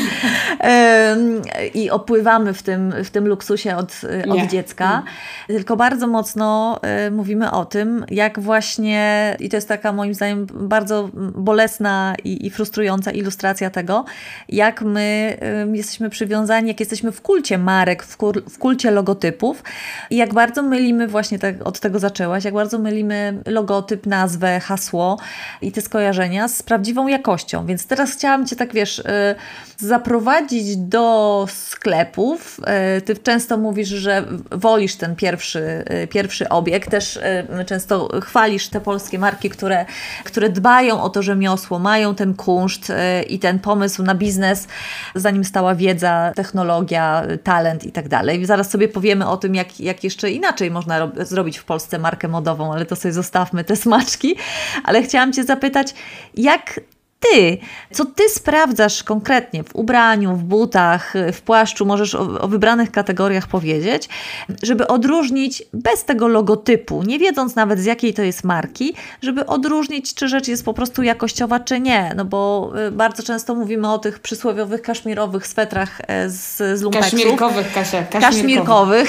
[1.74, 5.02] i opływamy w tym, w tym luksusie od, od dziecka,
[5.46, 10.14] tylko bardzo mocno y, mówimy o tym, tym, jak właśnie, i to jest taka moim
[10.14, 14.04] zdaniem bardzo bolesna i, i frustrująca ilustracja tego,
[14.48, 15.36] jak my
[15.72, 19.62] y, jesteśmy przywiązani, jak jesteśmy w kulcie marek, w, kur, w kulcie logotypów
[20.10, 25.18] i jak bardzo mylimy, właśnie tak, od tego zaczęłaś, jak bardzo mylimy logotyp, nazwę, hasło
[25.62, 27.66] i te skojarzenia z prawdziwą jakością.
[27.66, 29.34] Więc teraz chciałam Cię tak, wiesz, y,
[29.78, 32.60] zaprowadzić do sklepów.
[32.98, 37.20] Y, ty często mówisz, że wolisz ten pierwszy, y, pierwszy obieg, też y,
[37.72, 39.86] często chwalisz te polskie marki, które,
[40.24, 44.68] które dbają o to rzemiosło, mają ten kunszt y, i ten pomysł na biznes,
[45.14, 48.46] zanim stała wiedza, technologia, talent i tak dalej.
[48.46, 52.72] Zaraz sobie powiemy o tym, jak, jak jeszcze inaczej można zrobić w Polsce markę modową,
[52.72, 54.36] ale to sobie zostawmy te smaczki.
[54.84, 55.94] Ale chciałam Cię zapytać,
[56.34, 56.80] jak
[57.22, 57.58] ty,
[57.92, 63.46] co ty sprawdzasz konkretnie w ubraniu, w butach, w płaszczu, możesz o, o, wybranych kategoriach
[63.46, 64.08] powiedzieć,
[64.62, 70.14] żeby odróżnić bez tego logotypu, nie wiedząc nawet z jakiej to jest marki, żeby odróżnić,
[70.14, 72.12] czy rzecz jest po prostu jakościowa, czy nie.
[72.16, 77.12] No bo y, bardzo często mówimy o tych przysłowiowych kaszmirowych swetrach e, z, z lumpeksów.
[77.12, 78.02] Kaszmirkowych, Kasia.
[78.02, 79.08] Kaszmirkowych.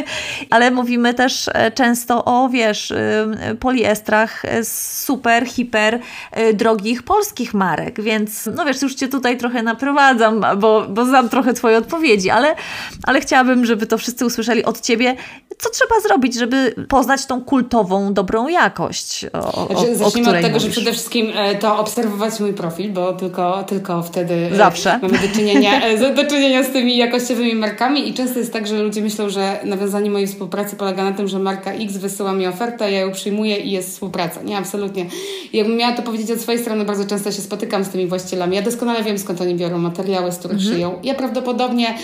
[0.50, 6.00] Ale mówimy też e, często o, wiesz, y, poliestrach super, hiper
[6.38, 11.04] y, drogich polskich polskich marek, więc no wiesz, już Cię tutaj trochę naprowadzam, bo, bo
[11.04, 12.54] znam trochę Twoje odpowiedzi, ale,
[13.02, 15.16] ale chciałabym, żeby to wszyscy usłyszeli od Ciebie,
[15.60, 20.42] co trzeba zrobić, żeby poznać tą kultową, dobrą jakość, o, znaczy, o, Zacznijmy o od
[20.42, 20.62] tego, mówisz.
[20.62, 24.98] że przede wszystkim e, to obserwować mój profil, bo tylko, tylko wtedy e, Zawsze.
[25.02, 28.82] mamy do czynienia, e, do czynienia z tymi jakościowymi markami i często jest tak, że
[28.82, 32.92] ludzie myślą, że nawiązanie mojej współpracy polega na tym, że marka X wysyła mi ofertę,
[32.92, 34.42] ja ją przyjmuję i jest współpraca.
[34.42, 35.06] Nie, absolutnie.
[35.52, 38.56] Jakbym miała to powiedzieć od swojej strony, bardzo często się spotykam z tymi właścicielami.
[38.56, 40.74] Ja doskonale wiem, skąd oni biorą materiały, z których mhm.
[40.74, 41.00] szyją.
[41.02, 41.94] Ja prawdopodobnie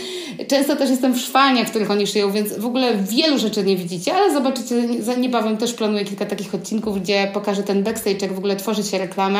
[0.48, 3.76] często też jestem w szwalniach, w których oni szyją, więc w ogóle wielu rzeczy nie
[3.76, 4.74] widzicie, ale zobaczycie,
[5.18, 8.98] niebawem też planuję kilka takich odcinków, gdzie pokażę ten backstage, jak w ogóle tworzy się
[8.98, 9.38] reklamę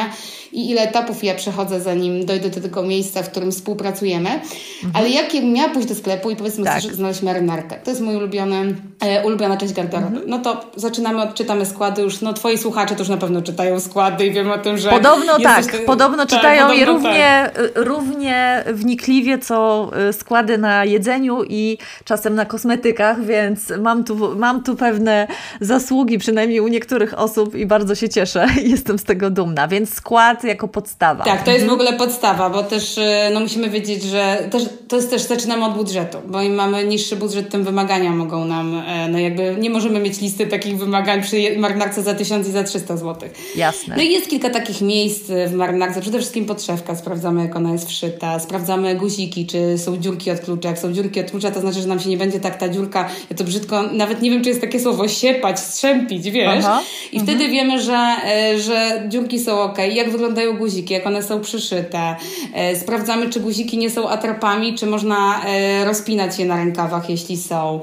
[0.53, 4.31] i ile etapów ja przechodzę, zanim dojdę do tego miejsca, w którym współpracujemy.
[4.31, 4.93] Mhm.
[4.95, 6.79] Ale jak miała pójść do sklepu i powiedzmy, tak.
[6.79, 7.77] chcesz znaleźć marynarkę.
[7.85, 10.07] To jest mój ulubiony, e, ulubiona część garderoby.
[10.07, 10.31] Mhm.
[10.31, 12.21] No to zaczynamy, odczytamy składy już.
[12.21, 14.91] No twoi słuchacze to już na pewno czytają składy i wiem o tym, że...
[14.91, 15.79] Podobno tak, ty...
[15.79, 17.71] podobno tak, czytają podobno je równie, tak.
[17.75, 24.63] równie wnikliwie, co y, składy na jedzeniu i czasem na kosmetykach, więc mam tu, mam
[24.63, 25.27] tu pewne
[25.61, 28.47] zasługi, przynajmniej u niektórych osób i bardzo się cieszę.
[28.63, 31.25] Jestem z tego dumna, więc skład jako podstawa.
[31.25, 31.81] Tak, to jest w mhm.
[31.81, 33.03] ogóle podstawa, bo też y,
[33.35, 37.17] no, musimy wiedzieć, że też, to jest też, zaczynamy od budżetu, bo im mamy niższy
[37.17, 41.59] budżet, tym wymagania mogą nam, e, no jakby nie możemy mieć listy takich wymagań przy
[41.59, 43.29] marynarce za 1000 i za 300 zł.
[43.57, 43.97] Jasne.
[43.97, 47.89] No i jest kilka takich miejsc w marynarce, przede wszystkim podszewka, sprawdzamy jak ona jest
[47.89, 51.81] wszyta, sprawdzamy guziki, czy są dziurki od klucza, jak są dziurki od klucza, to znaczy,
[51.81, 54.49] że nam się nie będzie tak ta dziurka, ja to brzydko, nawet nie wiem, czy
[54.49, 56.65] jest takie słowo, siepać, strzępić, wiesz?
[56.65, 56.83] Aha.
[57.13, 57.39] I mhm.
[57.39, 62.17] wtedy wiemy, że, e, że dziurki są ok, jak wyglądają guziki, jak one są przyszyte.
[62.55, 67.37] E, sprawdzamy, czy guziki nie są atrapami, czy można e, rozpinać je na rękawach, jeśli
[67.37, 67.81] są.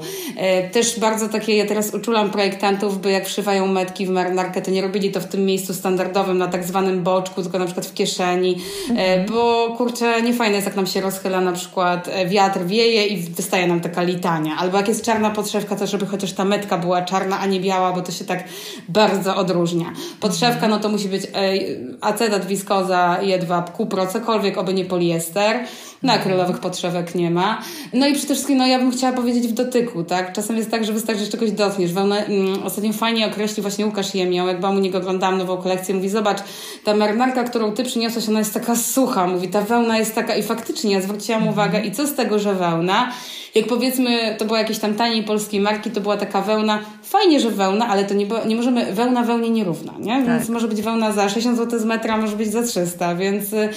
[0.72, 4.82] Też bardzo takie, ja teraz uczulam projektantów, by jak wszywają metki w marynarkę, to nie
[4.82, 8.56] robili to w tym miejscu standardowym, na tak zwanym boczku, tylko na przykład w kieszeni,
[8.90, 9.26] mhm.
[9.26, 13.66] bo kurczę, nie fajne jest, jak nam się rozchyla na przykład wiatr, wieje i wystaje
[13.66, 14.56] nam taka litania.
[14.58, 17.92] Albo jak jest czarna podszewka, to żeby chociaż ta metka była czarna, a nie biała,
[17.92, 18.44] bo to się tak
[18.88, 19.92] bardzo odróżnia.
[20.20, 21.22] Podszewka, no to musi być
[22.00, 25.64] acetat, wiskoza, jedwab, kupro, cokolwiek, oby nie poliester.
[26.04, 27.62] No, akrylowych podszewek nie ma.
[27.92, 30.32] No i przede wszystkim, no ja bym chciała powiedzieć w dotyku, tak?
[30.32, 31.90] Czasem jest tak, że wystarczy, że czegoś dotkniesz.
[31.96, 36.08] Mm, ostatnio fajnie określił właśnie Łukasz Jemiał, jak byłam u niego oglądałam nową kolekcję, mówi,
[36.08, 36.38] zobacz,
[36.84, 39.26] ta marynarka, którą ty przyniosłaś, ona jest taka sucha.
[39.26, 42.54] Mówi, ta wełna jest taka i faktycznie ja zwróciłam uwagę i co z tego, że
[42.54, 43.12] wełna?
[43.54, 47.50] Jak powiedzmy, to była jakieś tam taniej polskiej marki, to była taka wełna, fajnie, że
[47.50, 50.16] wełna, ale to nie, nie możemy, wełna wełnie nierówna, nie?
[50.16, 50.26] Tak.
[50.26, 53.68] Więc może być wełna za 60 zł z metra, może być za 300, więc y,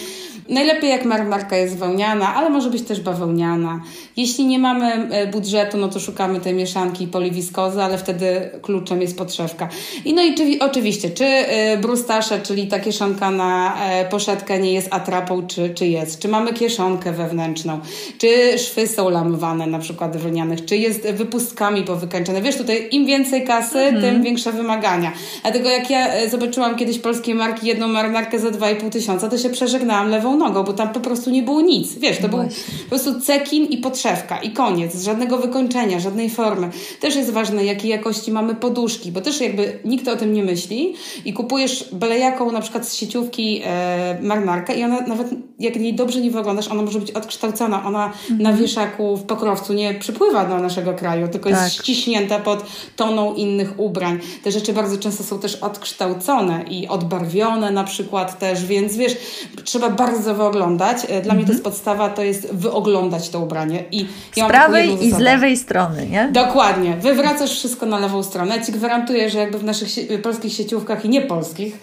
[0.50, 3.82] najlepiej jak marmarka jest wełniana, ale może być też bawełniana.
[4.18, 9.18] Jeśli nie mamy y, budżetu, no to szukamy tej mieszanki poliwiskozy, ale wtedy kluczem jest
[9.18, 9.70] podszewka.
[10.06, 13.78] I no i czy, oczywiście, czy y, brustasze, czyli ta kieszonka na
[14.10, 16.20] poszetkę nie jest atrapą, czy, czy jest?
[16.20, 17.80] Czy mamy kieszonkę wewnętrzną?
[18.18, 19.66] Czy szwy są lamowane?
[19.71, 22.41] Na przykład wełnianych, czy jest wypustkami powykańczone.
[22.41, 24.01] Wiesz, tutaj im więcej kasy, mhm.
[24.01, 25.12] tym większe wymagania.
[25.41, 29.49] Dlatego jak ja e, zobaczyłam kiedyś polskie marki, jedną marynarkę za 2,5 tysiąca, to się
[29.49, 31.97] przeżegnałam lewą nogą, bo tam po prostu nie było nic.
[31.97, 32.39] Wiesz, to no był
[32.84, 35.03] po prostu cekin i podszewka i koniec.
[35.03, 36.69] Żadnego wykończenia, żadnej formy.
[36.99, 40.93] Też jest ważne, jakiej jakości mamy poduszki, bo też jakby nikt o tym nie myśli
[41.25, 45.27] i kupujesz byle jaką na przykład z sieciówki e, marynarkę i ona nawet
[45.60, 47.86] jak jej dobrze nie wyglądasz, ona może być odkształcona.
[47.86, 48.41] Ona mhm.
[48.41, 51.63] na wieszaku w pokrowcu nie przypływa do naszego kraju, tylko tak.
[51.63, 52.65] jest ściśnięta pod
[52.96, 54.20] toną innych ubrań.
[54.43, 59.17] Te rzeczy bardzo często są też odkształcone i odbarwione na przykład też, więc wiesz,
[59.63, 60.98] trzeba bardzo wyoglądać.
[61.10, 61.74] E, dla mnie to jest mhm.
[61.74, 63.84] podstawa, to jest wyoglądać to ubranie.
[63.91, 66.30] I ja z prawej i z lewej strony, nie?
[66.32, 66.98] Dokładnie.
[67.02, 68.58] Wywracasz wszystko na lewą stronę.
[68.58, 71.80] Ja Ci gwarantuję, że jakby w naszych sie polskich sieciówkach i nie polskich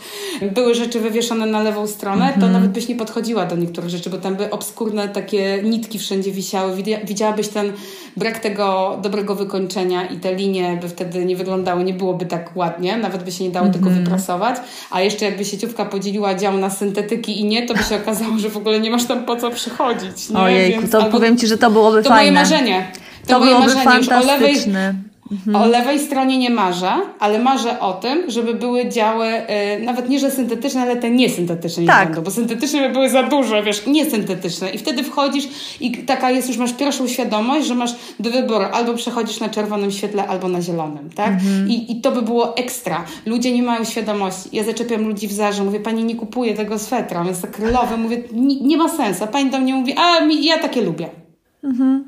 [0.53, 2.53] były rzeczy wywieszone na lewą stronę, to mhm.
[2.53, 6.83] nawet byś nie podchodziła do niektórych rzeczy, bo tam by obskurne takie nitki wszędzie wisiały.
[7.05, 7.73] Widziałabyś ten ten
[8.17, 12.97] brak tego dobrego wykończenia i te linie by wtedy nie wyglądały, nie byłoby tak ładnie,
[12.97, 13.85] nawet by się nie dało mm -hmm.
[13.85, 14.57] tego wyprasować,
[14.91, 18.49] a jeszcze jakby sieciówka podzieliła dział na syntetyki i nie, to by się okazało, że
[18.49, 20.29] w ogóle nie masz tam po co przychodzić.
[20.49, 22.41] Więc, to albo, powiem Ci, że to byłoby to fajne.
[22.41, 22.93] To moje marzenie.
[23.27, 23.85] To, to byłoby marzenie.
[23.85, 24.95] fantastyczne.
[25.33, 25.57] Mhm.
[25.57, 29.27] O lewej stronie nie marzę, ale marzę o tym, żeby były działy,
[29.79, 32.01] yy, nawet nie, że syntetyczne, ale te niesyntetyczne tak.
[32.01, 34.71] nie będą, bo syntetyczne by były za duże, wiesz, niesyntetyczne.
[34.71, 35.49] I wtedy wchodzisz
[35.81, 39.91] i taka jest, już masz pierwszą świadomość, że masz do wyboru albo przechodzisz na czerwonym
[39.91, 41.33] świetle, albo na zielonym, tak?
[41.33, 41.69] Mhm.
[41.69, 43.05] I, I to by było ekstra.
[43.27, 44.49] Ludzie nie mają świadomości.
[44.53, 48.61] Ja zaczepiam ludzi w zarze, mówię, pani nie kupuje tego swetra, jest akrylowy, mówię, nie,
[48.61, 49.25] nie ma sensu.
[49.25, 51.09] A pani do mnie mówi, a ja takie lubię.
[51.65, 52.05] Mhm.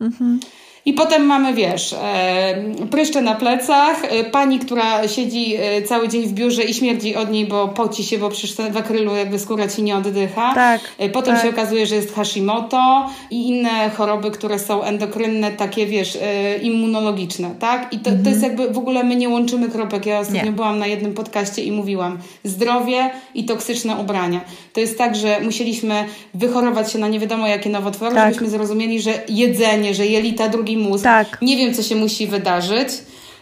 [0.00, 0.40] Mhm.
[0.84, 2.54] I potem mamy, wiesz, e,
[2.90, 7.30] pryszcze na plecach, e, pani, która siedzi e, cały dzień w biurze i śmierdzi od
[7.30, 10.54] niej, bo poci się, bo przecież w akrylu jakby skóra ci nie oddycha.
[10.54, 10.80] Tak,
[11.12, 11.44] potem tak.
[11.44, 16.18] się okazuje, że jest Hashimoto i inne choroby, które są endokrynne, takie, wiesz,
[16.62, 17.92] immunologiczne, tak?
[17.92, 18.24] I to, mhm.
[18.24, 20.06] to jest jakby, w ogóle my nie łączymy kropek.
[20.06, 20.52] Ja ostatnio nie.
[20.52, 24.40] byłam na jednym podcaście i mówiłam, zdrowie i toksyczne ubrania.
[24.72, 28.24] To jest tak, że musieliśmy wychorować się na nie wiadomo jakie nowotwory, tak.
[28.24, 31.04] żebyśmy zrozumieli, że jedzenie, że jelita drugi drugi mózg.
[31.04, 31.38] Tak.
[31.42, 32.88] Nie wiem, co się musi wydarzyć.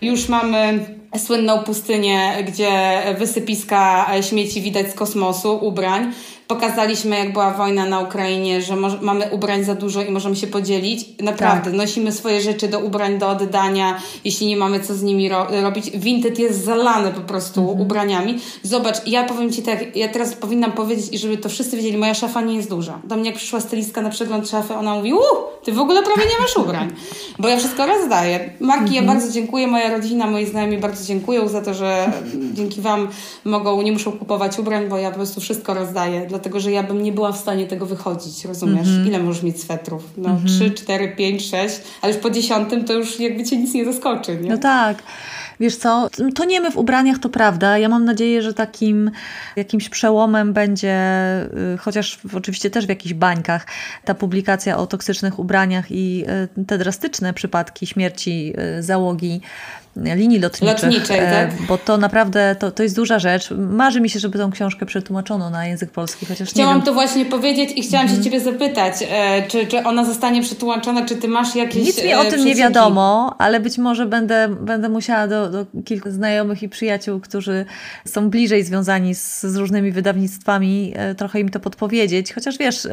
[0.03, 0.87] Już mamy
[1.17, 2.71] słynną pustynię, gdzie
[3.19, 6.12] wysypiska śmieci widać z kosmosu, ubrań.
[6.47, 11.07] Pokazaliśmy, jak była wojna na Ukrainie, że mamy ubrań za dużo i możemy się podzielić.
[11.21, 11.75] Naprawdę, tak.
[11.75, 15.91] nosimy swoje rzeczy do ubrań do oddania, jeśli nie mamy co z nimi ro robić.
[15.91, 17.81] Vinted jest zalany po prostu mhm.
[17.81, 18.38] ubraniami.
[18.62, 22.14] Zobacz, ja powiem Ci tak, ja teraz powinnam powiedzieć, i żeby to wszyscy wiedzieli, moja
[22.14, 22.99] szafa nie jest duża.
[23.05, 26.22] Do mnie jak przyszła stylistka na przegląd szafy, ona mówi, uuu, Ty w ogóle prawie
[26.22, 26.92] nie masz ubrań.
[27.38, 28.50] Bo ja wszystko rozdaję.
[28.61, 28.94] Marki, mhm.
[28.94, 32.12] ja bardzo dziękuję, moja rodzina, moi znajomi bardzo dziękują za to, że
[32.52, 33.09] dzięki Wam
[33.44, 37.02] mogą, nie muszą kupować ubrań, bo ja po prostu wszystko rozdaję dlatego że ja bym
[37.02, 38.88] nie była w stanie tego wychodzić, rozumiesz?
[38.88, 39.09] Mm -hmm.
[39.09, 40.02] Ile możesz mieć swetrów?
[40.16, 40.59] No -hmm.
[40.59, 44.38] 3, 4, 5, 6, ale już po dziesiątym to już jakby cię nic nie zaskoczy,
[44.42, 44.50] nie?
[44.50, 45.02] No tak.
[45.61, 47.79] Wiesz co, to w ubraniach, to prawda.
[47.79, 49.11] Ja mam nadzieję, że takim
[49.57, 50.97] jakimś przełomem będzie,
[51.75, 53.66] y, chociaż oczywiście też w jakichś bańkach,
[54.05, 56.25] ta publikacja o toksycznych ubraniach i
[56.61, 59.40] y, te drastyczne przypadki śmierci y, załogi
[60.05, 60.83] linii lotniczych.
[60.83, 61.67] Lotniczej, e, tak?
[61.69, 63.51] Bo to naprawdę, to, to jest duża rzecz.
[63.51, 67.71] Marzy mi się, żeby tą książkę przetłumaczono na język polski, chociaż Chciałam to właśnie powiedzieć
[67.77, 68.25] i chciałam się mhm.
[68.25, 72.23] Ciebie zapytać, e, czy, czy ona zostanie przetłumaczona, czy Ty masz jakieś Nic mi o
[72.23, 76.69] e, tym nie wiadomo, ale być może będę, będę musiała do, do kilku znajomych i
[76.69, 77.65] przyjaciół, którzy
[78.05, 82.33] są bliżej związani z, z różnymi wydawnictwami, trochę im to podpowiedzieć.
[82.33, 82.89] Chociaż wiesz,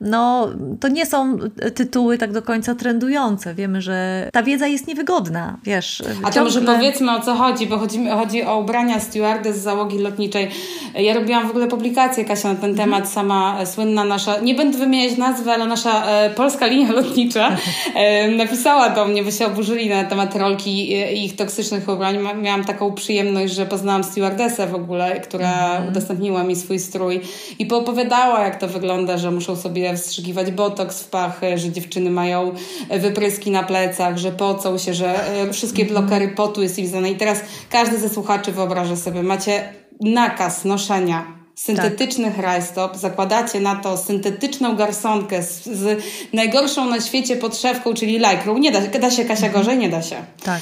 [0.00, 0.48] no
[0.80, 1.38] to nie są
[1.74, 3.54] tytuły tak do końca trendujące.
[3.54, 7.78] Wiemy, że ta wiedza jest niewygodna, wiesz, a to może powiedzmy o co chodzi, bo
[7.78, 10.48] chodzi, chodzi o ubrania stewardess z załogi lotniczej.
[10.94, 12.90] Ja robiłam w ogóle publikację, Kasia, na ten mhm.
[12.90, 17.56] temat, sama e, słynna nasza, nie będę wymieniać nazwy, ale nasza e, polska linia lotnicza
[17.94, 22.18] e, napisała do mnie, bo się oburzyli na temat rolki i ich toksycznych ubrań.
[22.42, 25.88] Miałam taką przyjemność, że poznałam stewardessę w ogóle, która mhm.
[25.88, 27.20] udostępniła mi swój strój
[27.58, 32.52] i poopowiadała, jak to wygląda, że muszą sobie wstrzykiwać botoks w pachy, że dziewczyny mają
[32.90, 36.05] wypryski na plecach, że pocą się, że e, wszystkie bloki
[36.36, 37.10] potu jest im znane.
[37.10, 37.40] I teraz
[37.70, 42.44] każdy ze słuchaczy wyobraża sobie, macie nakaz noszenia syntetycznych tak.
[42.44, 48.58] rajstop, zakładacie na to syntetyczną garsonkę z, z najgorszą na świecie podszewką, czyli lajkrą.
[48.58, 49.52] Nie da, da się Kasia mhm.
[49.52, 49.78] gorzej?
[49.78, 50.16] Nie da się.
[50.42, 50.60] Tak.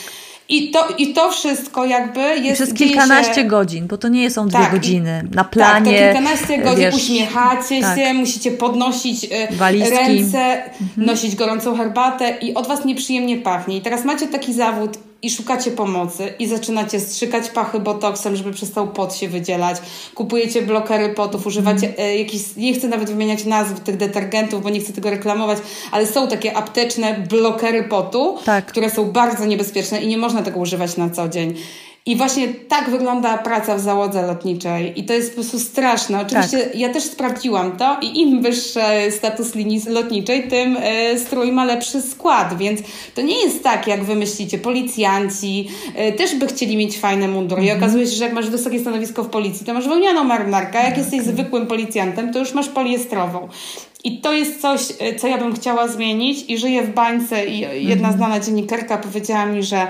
[0.48, 2.60] I to, I to wszystko jakby jest...
[2.60, 3.44] I przez kilkanaście się...
[3.44, 5.28] godzin, bo to nie są dwie tak, godziny.
[5.34, 5.98] Na planie.
[5.98, 7.98] Tak, to kilkanaście godzin, wiesz, uśmiechacie tak.
[7.98, 9.96] się, musicie podnosić e, Walizki.
[9.96, 10.88] ręce, mhm.
[10.96, 13.76] nosić gorącą herbatę i od was nieprzyjemnie pachnie.
[13.76, 18.88] I teraz macie taki zawód i szukacie pomocy i zaczynacie strzykać pachy botoksem, żeby przestał
[18.88, 19.76] pot się wydzielać.
[20.14, 21.96] Kupujecie blokery potów, używacie mm.
[21.98, 25.58] e, jakichś, nie chcę nawet wymieniać nazw tych detergentów, bo nie chcę tego reklamować,
[25.92, 28.66] ale są takie apteczne blokery potu, tak.
[28.66, 31.54] które są bardzo niebezpieczne i nie można tego używać na co dzień.
[32.06, 35.00] I właśnie tak wygląda praca w załodze lotniczej.
[35.00, 36.20] I to jest po prostu straszne.
[36.20, 36.76] Oczywiście tak.
[36.76, 42.02] ja też sprawdziłam to i im wyższy status linii lotniczej, tym y, strój ma lepszy
[42.02, 42.58] skład.
[42.58, 42.80] Więc
[43.14, 44.58] to nie jest tak, jak wy myślicie.
[44.58, 45.68] Policjanci
[46.08, 47.62] y, też by chcieli mieć fajne mundury.
[47.62, 47.82] I mhm.
[47.82, 50.78] okazuje się, że jak masz wysokie stanowisko w policji, to masz wełnianą marynarkę.
[50.78, 53.48] Jak jesteś zwykłym policjantem, to już masz poliestrową.
[54.04, 57.60] I to jest coś, e, co ja bym chciała zmienić i żyję w bańce i
[57.60, 58.16] jedna mhm.
[58.16, 59.86] znana dziennikarka powiedziała mi, że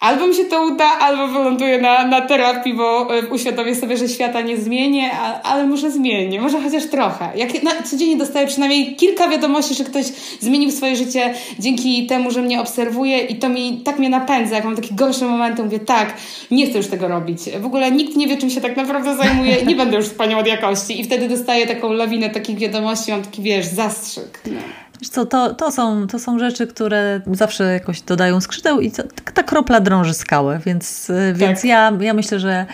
[0.00, 4.08] albo mi się to uda, albo wyląduję na, na terapii, bo e, uświadomię sobie, że
[4.08, 7.28] świata nie zmienię, a, ale może zmienię, może chociaż trochę.
[7.36, 10.06] Jak na, codziennie dostaję przynajmniej kilka wiadomości, że ktoś
[10.40, 14.64] zmienił swoje życie dzięki temu, że mnie obserwuje i to mi tak mnie napędza, jak
[14.64, 16.14] mam takie gorsze momenty, mówię tak,
[16.50, 17.40] nie chcę już tego robić.
[17.60, 20.38] W ogóle nikt nie wie, czym się tak naprawdę zajmuje, nie będę już z panią
[20.38, 24.40] od jakości i wtedy dostaję taką lawinę takich wiadomości, mam taki, wiesz, zastrzyk.
[24.46, 24.60] No.
[25.00, 29.02] Wiesz co, to, to, są, to są rzeczy, które zawsze jakoś dodają skrzydeł i to,
[29.34, 31.64] ta kropla drąży skałę, więc, więc tak.
[31.64, 32.66] ja, ja myślę, że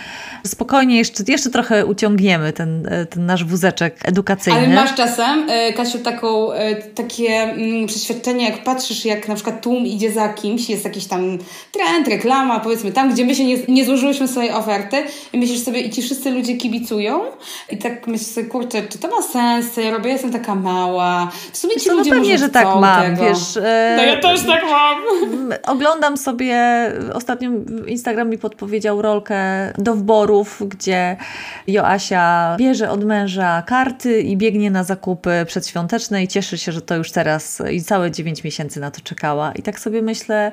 [0.46, 4.58] spokojnie jeszcze, jeszcze trochę uciągniemy ten, e, ten nasz wózeczek edukacyjny.
[4.58, 6.48] Ale masz czasem, Kasiu, taką,
[6.94, 11.38] takie mm, przeświadczenie, jak patrzysz, jak na przykład tłum idzie za kimś, jest jakiś tam
[11.72, 14.96] trend, reklama, powiedzmy tam, gdzie my się nie, nie złożyłyśmy swojej oferty
[15.32, 17.20] i myślisz sobie, i ci wszyscy ludzie kibicują
[17.70, 21.30] i tak myślisz sobie, kurczę, czy to ma sens, co ja robię, jestem taka mała.
[21.52, 23.22] W sumie ci ludzie pewnie, że tak mam, tego.
[23.22, 23.56] wiesz.
[23.56, 24.96] E, no ja też tak mam.
[25.66, 26.58] Oglądam sobie,
[27.14, 27.50] ostatnio
[27.86, 29.36] Instagram mi podpowiedział rolkę
[29.78, 31.16] do wborów, gdzie
[31.66, 36.96] Joasia bierze od męża karty i biegnie na zakupy przedświąteczne i cieszy się, że to
[36.96, 39.52] już teraz i całe 9 miesięcy na to czekała.
[39.52, 40.52] I tak sobie myślę,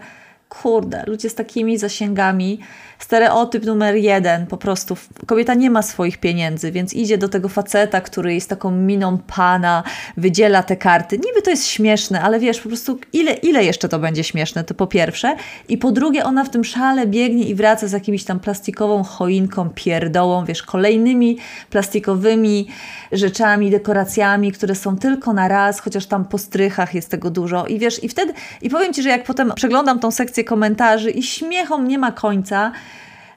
[0.61, 2.59] kurde, ludzie z takimi zasięgami
[2.99, 8.01] stereotyp numer jeden, po prostu kobieta nie ma swoich pieniędzy, więc idzie do tego faceta,
[8.01, 9.83] który jest taką miną pana,
[10.17, 11.17] wydziela te karty.
[11.17, 14.73] Niby to jest śmieszne, ale wiesz, po prostu ile, ile jeszcze to będzie śmieszne, to
[14.73, 15.35] po pierwsze.
[15.67, 19.69] I po drugie, ona w tym szale biegnie i wraca z jakimiś tam plastikową choinką,
[19.69, 21.37] pierdołą, wiesz, kolejnymi
[21.69, 22.67] plastikowymi
[23.11, 27.65] rzeczami, dekoracjami, które są tylko na raz, chociaż tam po strychach jest tego dużo.
[27.65, 31.23] I wiesz, i wtedy, i powiem Ci, że jak potem przeglądam tą sekcję komentarzy i
[31.23, 32.71] śmiechom nie ma końca,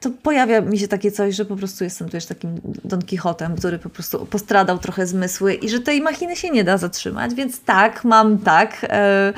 [0.01, 3.79] to pojawia mi się takie coś, że po prostu jestem też takim Don Quixotem, który
[3.79, 8.03] po prostu postradał trochę zmysły i że tej machiny się nie da zatrzymać, więc tak,
[8.03, 8.85] mam tak.
[8.89, 9.33] E,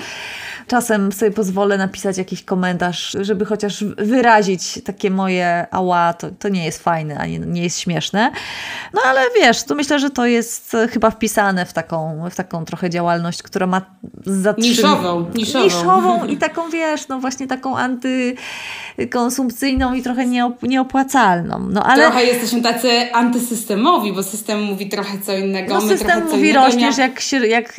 [0.70, 6.66] czasem sobie pozwolę napisać jakiś komentarz, żeby chociaż wyrazić takie moje ała, to, to nie
[6.66, 8.32] jest fajne, ani nie jest śmieszne.
[8.94, 12.90] No ale wiesz, to myślę, że to jest chyba wpisane w taką, w taką trochę
[12.90, 13.82] działalność, która ma
[14.26, 14.70] zatrzymać...
[14.70, 15.66] Niszową, niszową.
[15.66, 21.68] Niszową i taką, wiesz, no właśnie taką antykonsumpcyjną i trochę nie nieopłacalną.
[21.70, 22.04] No, ale...
[22.04, 25.74] Trochę jesteśmy tacy antysystemowi, bo system mówi trochę co innego.
[25.74, 27.74] No, system mówi rośniesz, jak, się, jak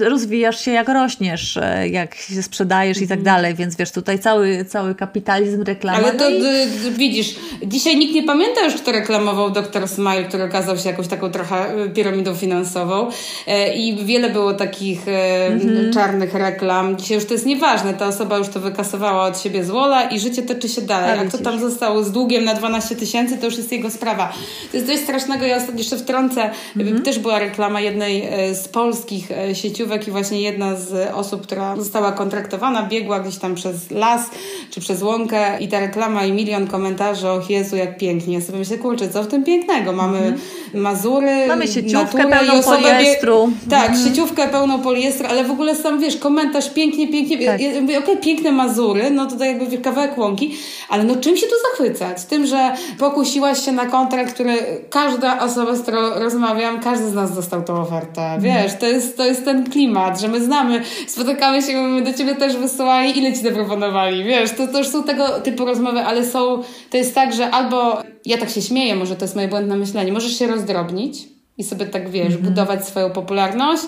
[0.00, 3.24] rozwijasz się, jak rośniesz, e, jak się sprzedajesz i tak mhm.
[3.24, 5.98] dalej, więc wiesz, tutaj cały, cały kapitalizm reklamy.
[5.98, 6.42] Ale to i...
[6.90, 7.34] widzisz,
[7.66, 9.88] dzisiaj nikt nie pamięta już, kto reklamował Dr.
[9.88, 13.08] Smile, który okazał się jakąś taką trochę e, piramidą finansową
[13.46, 15.00] e, i wiele było takich
[15.48, 15.92] mhm.
[15.92, 16.96] czarnych reklam.
[16.96, 20.20] Dzisiaj już to jest nieważne, ta osoba już to wykasowała od siebie z Wola i
[20.20, 21.18] życie toczy się dalej.
[21.18, 24.32] A kto tam zostało z długiem na 12 tysięcy, to już jest jego sprawa.
[24.70, 25.46] To jest coś strasznego.
[25.46, 27.02] Ja ostatnio jeszcze wtrącę, mm-hmm.
[27.02, 31.76] też była reklama jednej e, z polskich e, sieciówek i właśnie jedna z osób, która
[31.76, 34.30] została kontraktowana, biegła gdzieś tam przez las
[34.70, 38.34] czy przez łąkę i ta reklama i milion komentarzy, o Jezu, jak pięknie.
[38.34, 39.92] Ja sobie myślę, kurczę, co w tym pięknego?
[39.92, 40.78] Mamy mm-hmm.
[40.78, 43.52] Mazury, Mamy sieciówkę pełną poliestru.
[43.70, 44.08] Tak, mm-hmm.
[44.08, 47.46] sieciówkę pełną poliestru, ale w ogóle sam, wiesz, komentarz pięknie, pięknie.
[47.46, 47.60] Tak.
[47.60, 50.56] Ja, okej, okay, piękne Mazury, no to tak jakby kawałek łąki,
[50.88, 51.94] ale no czym się tu zachwyca?
[51.94, 52.24] zachwycać.
[52.24, 54.56] Tym, że pokusiłaś się na kontrakt, który
[54.90, 58.22] każda osoba, z którą rozmawiam, każdy z nas dostał tą ofertę.
[58.22, 58.42] Mhm.
[58.42, 62.56] Wiesz, to jest, to jest ten klimat, że my znamy, spotykamy się, do ciebie też
[62.56, 64.24] wysyłali, ile ci zaproponowali.
[64.24, 68.02] Wiesz, to, to już są tego typu rozmowy, ale są, to jest tak, że albo,
[68.24, 71.28] ja tak się śmieję, może to jest moje błędne myślenie, możesz się rozdrobnić
[71.58, 72.42] i sobie tak, wiesz, mhm.
[72.42, 73.84] budować swoją popularność,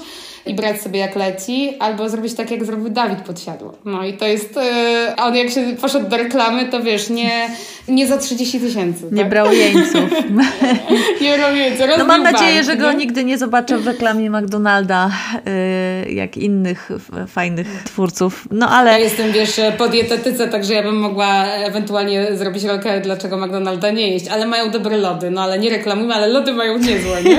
[0.47, 3.73] i brać sobie jak leci, albo zrobić tak, jak zrobił Dawid Podsiadło.
[3.85, 7.51] No i to jest, yy, on jak się poszedł do reklamy, to wiesz, nie,
[7.89, 9.05] nie za 30 tysięcy.
[9.13, 9.31] Nie tak?
[9.31, 10.11] brał jeńców.
[11.21, 11.87] nie brał jeńców.
[11.99, 12.99] No mam nadzieję, że go nie?
[12.99, 15.11] nigdy nie zobaczę w reklamie McDonalda,
[16.05, 16.91] yy, jak innych
[17.29, 18.49] fajnych twórców.
[18.51, 18.91] No ale...
[18.91, 24.11] Ja jestem, wiesz, po dietetyce, także ja bym mogła ewentualnie zrobić rolkę, dlaczego McDonalda nie
[24.11, 27.39] jeść, ale mają dobre lody, no ale nie reklamujmy, ale lody mają niezłe, nie?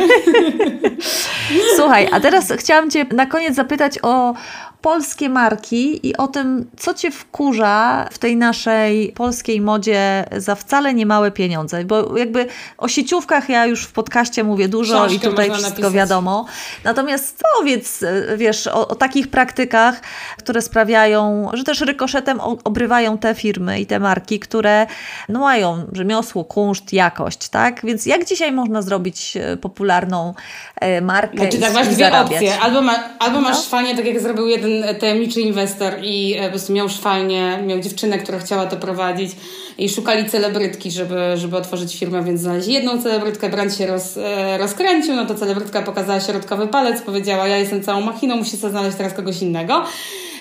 [1.76, 4.34] Słuchaj, a teraz chciałam Cię na koniec zapytać o,
[4.82, 10.94] polskie marki i o tym, co Cię wkurza w tej naszej polskiej modzie za wcale
[10.94, 11.86] niemałe pieniądze.
[11.86, 15.94] Bo jakby o sieciówkach ja już w podcaście mówię dużo Książkę i tutaj wszystko napisać.
[15.94, 16.46] wiadomo.
[16.84, 18.04] Natomiast powiedz,
[18.38, 20.02] wiesz, o, o, takich praktykach,
[20.38, 24.88] które sprawiają, że też rykoszetem obrywają te firmy i te marki, które
[25.30, 27.82] no, mają rzemiosło, kunszt, jakość, tak?
[27.84, 30.34] Więc jak dzisiaj można zrobić e, popularną
[30.76, 32.34] e, markę znaczy, tak, masz dwie zarabiać?
[32.34, 32.60] opcje.
[32.60, 33.64] Albo, ma, albo masz no.
[33.64, 34.67] fajnie, tak jak zrobił jeden
[35.00, 39.32] tajemniczy inwestor i e, po prostu miał szwalnię, miał dziewczynę, która chciała to prowadzić
[39.78, 44.58] i szukali celebrytki, żeby, żeby otworzyć firmę, więc znaleźli jedną celebrytkę, brand się roz, e,
[44.58, 48.98] rozkręcił, no to celebrytka pokazała środkowy palec, powiedziała, ja jestem całą machiną, musi sobie znaleźć
[48.98, 49.84] teraz kogoś innego.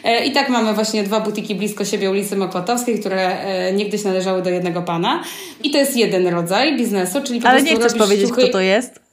[0.04, 3.36] E, I tak mamy właśnie dwa butiki blisko siebie ulicy Mokotowskiej, które
[3.74, 5.22] niegdyś należały do jednego pana.
[5.62, 9.06] I to jest jeden rodzaj biznesu, czyli po Ale nie chcesz powiedzieć, kto to jest?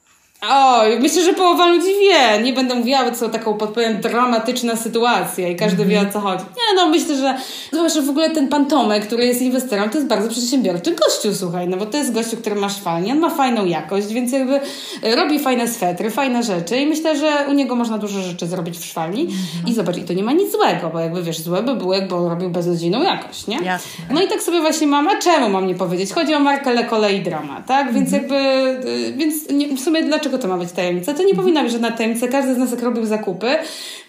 [0.50, 2.42] Oj, myślę, że połowa ludzi wie.
[2.42, 6.44] Nie będę mówiła, co taką podpowiem dramatyczna sytuacja i każdy wie o co chodzi.
[6.44, 7.34] Nie, no myślę, że
[7.72, 11.34] zobacz, że w ogóle ten pan Tomek, który jest inwestorem, to jest bardzo przedsiębiorczy gościu,
[11.34, 14.60] słuchaj, no bo to jest gościu, który ma szwalnię, on ma fajną jakość, więc jakby
[15.16, 18.84] robi fajne swetry, fajne rzeczy i myślę, że u niego można dużo rzeczy zrobić w
[18.84, 19.38] szwalni mhm.
[19.66, 22.14] i zobacz, i to nie ma nic złego, bo jakby wiesz, złe by było, jakby
[22.14, 23.56] on robił beznadziejną jakość, nie?
[23.56, 24.04] Jasne.
[24.10, 26.12] No i tak sobie właśnie mam, a czemu mam nie powiedzieć?
[26.12, 27.92] Chodzi o markę Le Colei Drama, tak?
[27.92, 28.22] Więc mhm.
[28.22, 28.36] jakby,
[28.90, 31.14] y, więc nie, w sumie dlaczego to ma być tajemnica?
[31.14, 33.46] To nie powinna być żadna tajemnica, każdy z nas jak robił zakupy,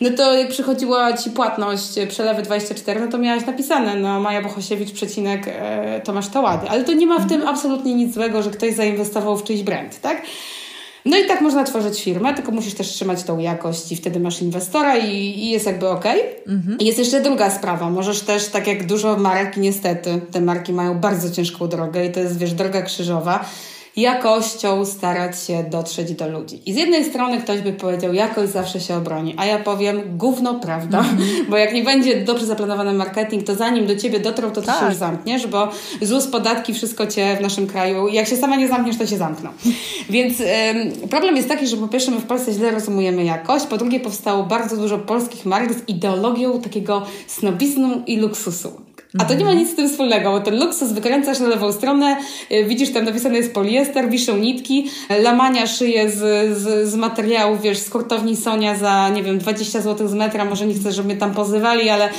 [0.02, 4.42] no to jak przychodziła Ci płatność, e, przelewy 24, no to miałaś napisane, no Maja
[4.42, 8.50] Bohosiewicz, przecinek e, Tomasz Tałady, ale to nie ma w tym absolutnie nic złego, że
[8.50, 10.22] ktoś zainwestował w czyjś brand, tak?
[11.06, 14.42] No i tak można tworzyć firmę, tylko musisz też trzymać tą jakość i wtedy masz
[14.42, 16.06] inwestora i, i jest jakby ok.
[16.48, 16.78] Mhm.
[16.80, 17.90] Jest jeszcze druga sprawa.
[17.90, 22.20] Możesz też, tak jak dużo marek, niestety, te marki mają bardzo ciężką drogę i to
[22.20, 23.46] jest, wiesz, droga krzyżowa
[23.98, 26.62] jakością starać się dotrzeć do ludzi.
[26.66, 30.60] I z jednej strony ktoś by powiedział, jakość zawsze się obroni, a ja powiem, gówno
[30.60, 31.50] prawda, mm -hmm.
[31.50, 34.80] bo jak nie będzie dobrze zaplanowany marketing, to zanim do ciebie dotrą, to ty tak.
[34.80, 35.70] się już zamkniesz, bo
[36.02, 39.50] ZUS, podatki, wszystko cię w naszym kraju, jak się sama nie zamkniesz, to się zamkną.
[40.10, 43.78] Więc ym, problem jest taki, że po pierwsze my w Polsce źle rozumiemy jakość, po
[43.78, 48.85] drugie powstało bardzo dużo polskich marek z ideologią takiego snobizmu i luksusu.
[49.20, 52.18] A to nie ma nic z tym wspólnego, bo ten luksus wykręcasz na lewą stronę,
[52.52, 54.90] y, widzisz tam napisane jest poliester, wiszą nitki,
[55.24, 56.18] lamania szyje z,
[56.58, 60.68] z, z materiałów, wiesz, z hurtowni Sonia za, nie wiem, 20 zł z metra, może
[60.68, 62.10] nie chcę, żeby mnie tam pozywali, ale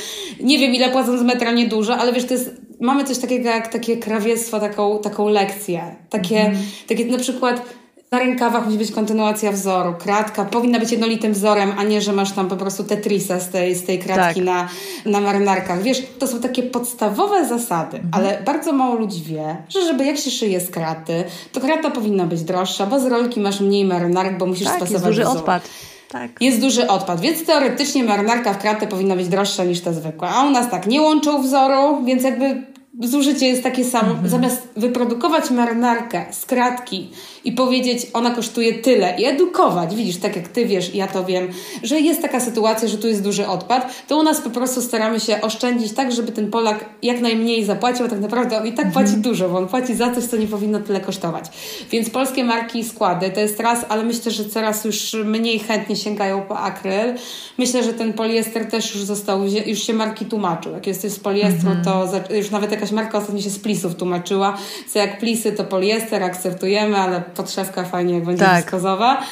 [0.41, 3.69] nie wiem ile płacą z metra, niedużo, ale wiesz, to jest, mamy coś takiego jak
[3.69, 6.59] takie krawiectwo, taką, taką lekcję, takie, mm.
[6.89, 7.63] takie na przykład
[8.11, 9.95] na rękawach musi być kontynuacja wzoru.
[9.99, 13.75] Kratka powinna być jednolitym wzorem, a nie, że masz tam po prostu tetrisa z tej,
[13.75, 14.45] z tej kratki tak.
[14.45, 14.69] na,
[15.07, 15.83] na marynarkach.
[15.83, 18.15] Wiesz, to są takie podstawowe zasady, mhm.
[18.15, 22.25] ale bardzo mało ludzi wie, że żeby jak się szyje z kraty, to krata powinna
[22.27, 25.37] być droższa, bo z rolki masz mniej marynarek, bo musisz tak, stosować jest duży wzór.
[25.37, 25.69] odpad.
[26.09, 26.31] Tak.
[26.41, 30.29] Jest duży odpad, więc teoretycznie marynarka w kratę powinna być droższa niż ta zwykła.
[30.29, 32.63] A u nas tak nie łączą wzoru, więc jakby
[33.03, 34.11] zużycie jest takie samo.
[34.11, 34.29] Mhm.
[34.29, 37.11] Zamiast wyprodukować marynarkę z kratki
[37.45, 41.49] i powiedzieć, ona kosztuje tyle i edukować, widzisz, tak jak ty wiesz, ja to wiem,
[41.83, 45.21] że jest taka sytuacja, że tu jest duży odpad, to u nas po prostu staramy
[45.21, 48.93] się oszczędzić tak, żeby ten Polak jak najmniej zapłacił, a tak naprawdę on i tak
[48.93, 49.23] płaci mhm.
[49.23, 51.45] dużo, bo on płaci za coś, co nie powinno tyle kosztować.
[51.91, 55.97] Więc polskie marki i składy to jest raz, ale myślę, że coraz już mniej chętnie
[55.97, 57.15] sięgają po akryl.
[57.59, 60.73] Myślę, że ten poliester też już został, już się marki tłumaczył.
[60.73, 61.85] Jak jesteś z poliestru, mhm.
[61.85, 64.59] to już nawet jakaś marka ostatnio się z plisów tłumaczyła,
[64.89, 68.63] co jak plisy to poliester, akceptujemy, ale podszewka fajnie jak będzie tak.
[68.65, 69.23] wiskozowa.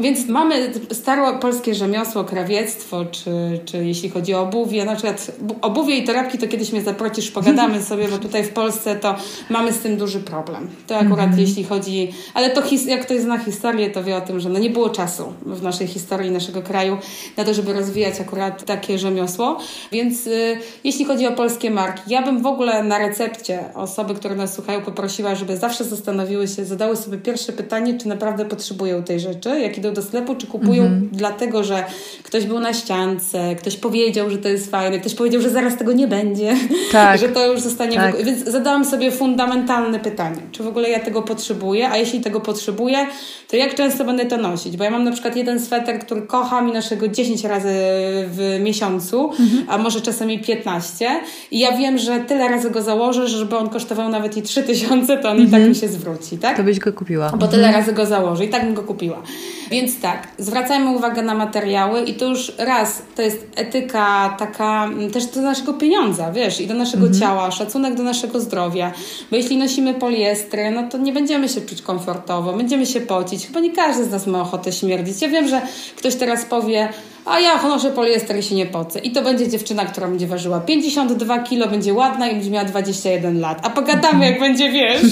[0.00, 5.30] Więc mamy stare polskie rzemiosło, krawiectwo, czy, czy jeśli chodzi o obuwie, na przykład
[5.62, 9.16] obuwie i torebki, to kiedyś mnie zaprosisz, pogadamy sobie, bo tutaj w Polsce to
[9.50, 10.68] mamy z tym duży problem.
[10.86, 11.38] To akurat -hmm.
[11.38, 14.70] jeśli chodzi, ale to jak ktoś zna historię, to wie o tym, że no nie
[14.70, 16.98] było czasu w naszej historii naszego kraju
[17.36, 19.58] na to, żeby rozwijać akurat takie rzemiosło.
[19.92, 24.34] Więc y, jeśli chodzi o polskie marki, ja bym w ogóle na recepcie osoby, które
[24.34, 29.20] nas słuchają, poprosiła, żeby zawsze zastanowiły się, zadały sobie pierwsze pytanie, czy naprawdę potrzebują tej
[29.20, 31.08] rzeczy, jak idą do sklepu, czy kupują mhm.
[31.12, 31.84] dlatego, że
[32.22, 35.92] ktoś był na ściance, ktoś powiedział, że to jest fajne, ktoś powiedział, że zaraz tego
[35.92, 36.56] nie będzie,
[36.92, 37.18] tak.
[37.20, 37.96] że to już zostanie...
[37.96, 38.24] Tak.
[38.24, 43.06] Więc zadałam sobie fundamentalne pytanie, czy w ogóle ja tego potrzebuję, a jeśli tego potrzebuję,
[43.48, 44.76] to jak często będę to nosić?
[44.76, 47.68] Bo ja mam na przykład jeden sweter, który kocham i naszego 10 razy
[48.26, 49.66] w miesiącu, mhm.
[49.68, 51.20] a może czasami 15
[51.50, 55.28] i ja wiem, że tyle razy go założę, żeby on kosztował nawet i 3000, to
[55.28, 55.48] on mhm.
[55.48, 55.68] i tak mhm.
[55.68, 56.56] mi się zwróci, tak?
[56.56, 57.32] To byś go kupiła.
[57.38, 57.84] Bo tyle mhm.
[57.84, 59.22] razy go założę i tak bym go kupiła.
[59.70, 65.10] Więc tak, zwracajmy uwagę na materiały i to już raz, to jest etyka taka mm,
[65.10, 67.20] też do naszego pieniądza, wiesz, i do naszego mhm.
[67.20, 68.92] ciała, szacunek do naszego zdrowia,
[69.30, 73.60] bo jeśli nosimy poliestry, no to nie będziemy się czuć komfortowo, będziemy się pocić, chyba
[73.60, 75.22] nie każdy z nas ma ochotę śmierdzić.
[75.22, 75.62] Ja wiem, że
[75.96, 76.88] ktoś teraz powie,
[77.26, 78.98] a ja noszę poliester i się nie pocę.
[78.98, 83.40] I to będzie dziewczyna, która będzie ważyła 52 kilo, będzie ładna i będzie miała 21
[83.40, 83.58] lat.
[83.62, 85.02] A pogadamy, jak będzie, wiesz,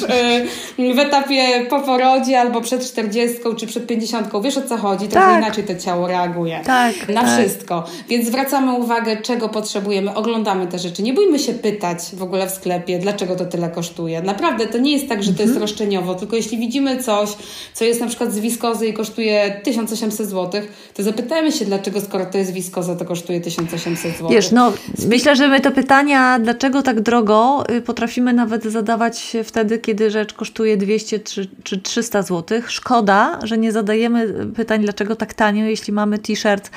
[0.79, 4.29] y, w etapie po porodzie albo przed 40 czy przed 50.
[4.43, 5.09] Wiesz o co chodzi?
[5.09, 5.43] Trochę tak.
[5.43, 6.61] inaczej to ciało reaguje.
[6.67, 7.09] Tak.
[7.09, 7.39] Na tak.
[7.39, 7.85] wszystko.
[8.09, 11.03] Więc zwracamy uwagę, czego potrzebujemy, oglądamy te rzeczy.
[11.03, 14.23] Nie bójmy się pytać w ogóle w sklepie, dlaczego to tyle kosztuje.
[14.23, 15.61] Naprawdę, to nie jest tak, że to jest mhm.
[15.61, 17.31] roszczeniowo, tylko jeśli widzimy coś,
[17.75, 20.63] co jest na przykład z wiskozy i kosztuje 1800 zł,
[20.95, 24.29] to zapytajmy się, dlaczego skoro to jest wiskoza, to kosztuje 1800 zł.
[24.29, 24.73] Wiesz, no
[25.09, 30.33] myślę, że my te pytania, dlaczego tak drogo, y, potrafimy nawet zadawać wtedy, kiedy rzecz
[30.33, 31.21] kosztuje 200
[31.65, 32.63] czy 300 zł.
[32.67, 36.71] Szkoda, że nie zadajemy pytań, dlaczego tak tanio, jeśli mamy t-shirt,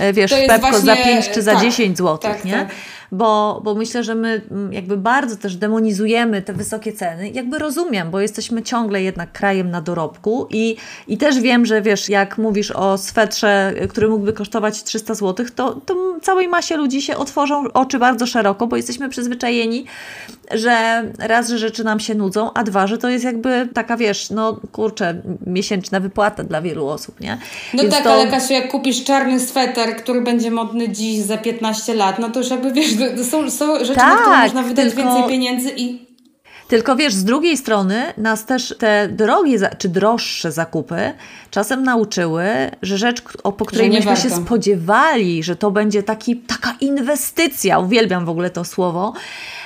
[0.00, 2.52] y, wiesz, w Pepko właśnie, za 5 czy za tak, 10 zł, tak, nie?
[2.52, 2.68] Tak
[3.14, 7.30] bo, bo myślę, że my mm, jakby bardzo też demonizujemy te wysokie ceny.
[7.30, 10.76] Jakby rozumiem, bo jesteśmy ciągle jednak krajem na dorobku i,
[11.08, 15.80] i też wiem, że wiesz, jak mówisz o swetrze, który mógłby kosztować 300 zł, to,
[15.86, 19.84] to całej masie ludzi się otworzą oczy bardzo szeroko, bo jesteśmy przyzwyczajeni,
[20.50, 24.30] że raz, że rzeczy nam się nudzą, a dwa, że to jest jakby taka, wiesz,
[24.30, 27.38] no kurczę, miesięczna wypłata dla wielu osób, nie?
[27.74, 28.12] No Więc tak, to...
[28.12, 32.40] ale Kasiu, jak kupisz czarny sweter, który będzie modny dziś za 15 lat, no to
[32.40, 32.94] już jakby, wiesz,
[33.24, 35.14] są, są rzeczy, tak, na które tak, można wydać tylko...
[35.14, 36.03] więcej pieniędzy i
[36.74, 41.12] tylko wiesz, z drugiej strony nas też te drogie czy droższe zakupy
[41.50, 42.44] czasem nauczyły,
[42.82, 44.22] że rzecz, po której myśmy warto.
[44.22, 49.12] się spodziewali, że to będzie taki, taka inwestycja, uwielbiam w ogóle to słowo,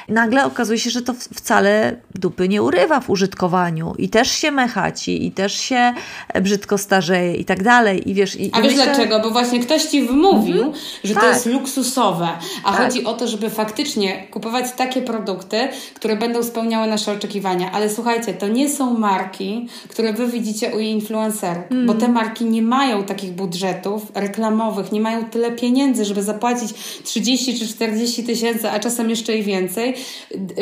[0.08, 5.26] nagle okazuje się, że to wcale dupy nie urywa w użytkowaniu i też się mechaci,
[5.26, 5.94] i też się
[6.42, 8.10] brzydko starzeje i tak dalej.
[8.10, 8.84] I wiesz, i, a wiesz myślę...
[8.84, 9.20] dlaczego?
[9.20, 10.74] Bo właśnie ktoś ci wymówił, mhm.
[11.04, 11.22] że tak.
[11.22, 12.28] to jest luksusowe,
[12.64, 12.80] a tak.
[12.80, 17.72] chodzi o to, żeby faktycznie kupować takie produkty, które będą spełniały nasze oczekiwania.
[17.72, 21.86] Ale słuchajcie, to nie są marki, które wy widzicie u influencerów, mm.
[21.86, 26.74] bo te marki nie mają takich budżetów reklamowych, nie mają tyle pieniędzy, żeby zapłacić
[27.04, 29.94] 30 czy 40 tysięcy, a czasem jeszcze i więcej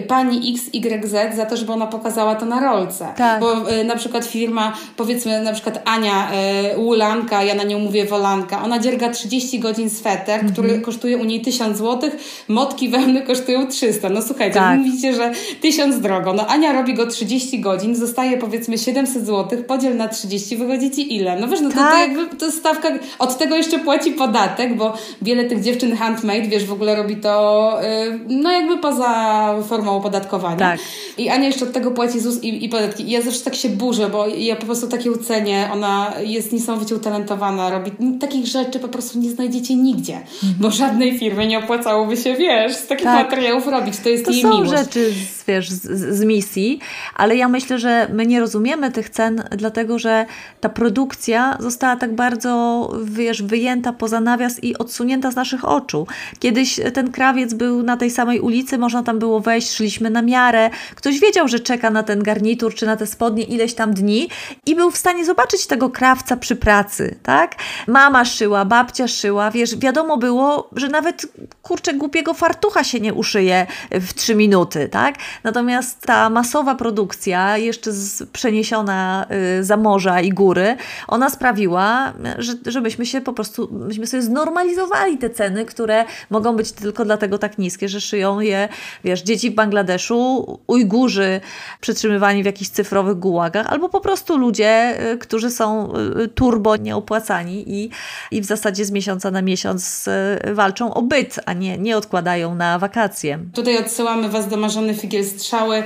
[0.09, 3.09] pani XYZ za to, żeby ona pokazała to na rolce.
[3.17, 3.41] Tak.
[3.41, 6.31] Bo y, na przykład firma, powiedzmy na przykład Ania
[6.75, 10.53] y, Ulanka, ja na nią mówię Wolanka, ona dzierga 30 godzin sweter, mm -hmm.
[10.53, 12.11] który kosztuje u niej 1000 zł,
[12.49, 14.09] motki wełny kosztują 300.
[14.09, 14.79] No słuchajcie, tak.
[14.79, 16.33] mówicie, że 1000 drogo.
[16.33, 21.17] No Ania robi go 30 godzin, zostaje powiedzmy 700 zł, podziel na 30, wychodzi ci
[21.17, 21.41] ile?
[21.41, 21.93] No wiesz, no to, tak.
[21.93, 22.89] to jakby to stawka,
[23.19, 27.79] od tego jeszcze płaci podatek, bo wiele tych dziewczyn handmade, wiesz, w ogóle robi to,
[27.85, 30.57] y, no jakby poza formą opodatkowania.
[30.57, 30.81] Tak.
[31.19, 33.03] I Ania jeszcze od tego płaci ZUS i, i podatki.
[33.03, 35.69] I ja zawsze tak się burzę, bo ja po prostu takie ucenię.
[35.73, 37.91] Ona jest niesamowicie utalentowana, robi
[38.21, 40.55] takich rzeczy po prostu nie znajdziecie nigdzie, mhm.
[40.61, 43.25] bo żadnej firmy nie opłacałoby się, wiesz, z takich tak.
[43.25, 43.95] materiałów robić.
[43.97, 44.71] To jest to jej są miłość.
[44.71, 45.13] rzeczy,
[45.49, 46.81] wiesz, z, z misji,
[47.15, 50.27] ale ja myślę, że my nie rozumiemy tych cen, dlatego że
[50.61, 56.07] ta produkcja została tak bardzo, wiesz, wyjęta poza nawias i odsunięta z naszych oczu.
[56.39, 60.71] Kiedyś ten krawiec był na tej samej ulicy, można tam było wejść, szliśmy na miarę.
[60.95, 64.29] Ktoś wiedział, że czeka na ten garnitur czy na te spodnie ileś tam dni
[64.67, 67.55] i był w stanie zobaczyć tego krawca przy pracy, tak?
[67.87, 71.27] Mama szyła, babcia szyła, wiesz, wiadomo było, że nawet
[71.63, 75.15] kurczę głupiego fartucha się nie uszyje w trzy minuty, tak?
[75.45, 77.91] Natomiast ta masowa produkcja, jeszcze
[78.33, 79.27] przeniesiona
[79.61, 80.77] y, za morza i góry,
[81.09, 86.73] ona sprawiła, że, żebyśmy się po prostu, myśmy sobie znormalizowali te ceny, które mogą być
[86.73, 88.69] tylko dlatego tak niskie, że szyją je
[89.05, 91.41] wiesz, dzieci w Bangladeszu, Ujgurzy
[91.81, 95.93] przetrzymywani w jakichś cyfrowych gułagach, albo po prostu ludzie, y, którzy są
[96.25, 97.91] y, turbo nieopłacani i,
[98.31, 100.09] i w zasadzie z miesiąca na miesiąc
[100.55, 103.39] walczą o byt, a nie, nie odkładają na wakacje.
[103.55, 105.83] Tutaj odsyłamy Was do Marzony Figiel Strzały,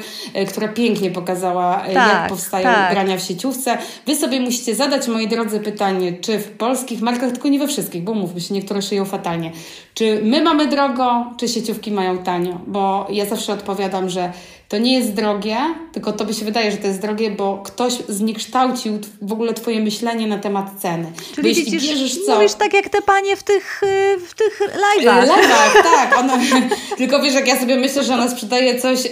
[0.48, 2.90] która pięknie pokazała, tak, jak powstają tak.
[2.90, 3.78] ubrania w sieciówce.
[4.07, 8.03] Wy sobie musicie zadać, moi drodzy, pytanie, czy w polskich markach, tylko nie we wszystkich,
[8.03, 9.53] bo mówmy się, niektóre szyją fatalnie,
[9.94, 12.61] czy my mamy drogo, czy sieciówki mają tanio?
[12.66, 14.32] Bo ja zawsze odpowiadam, że
[14.70, 15.56] to nie jest drogie,
[15.92, 19.80] tylko to by się wydaje, że to jest drogie, bo ktoś zniekształcił w ogóle twoje
[19.80, 21.12] myślenie na temat ceny.
[21.34, 22.34] Czyli widzisz, bierzesz co...
[22.34, 25.26] mówisz tak jak te panie w tych, y, w tych live'ach.
[25.26, 26.18] Live'ach, tak.
[26.18, 26.38] Ona,
[26.98, 29.06] tylko wiesz, jak ja sobie myślę, że ona sprzedaje coś,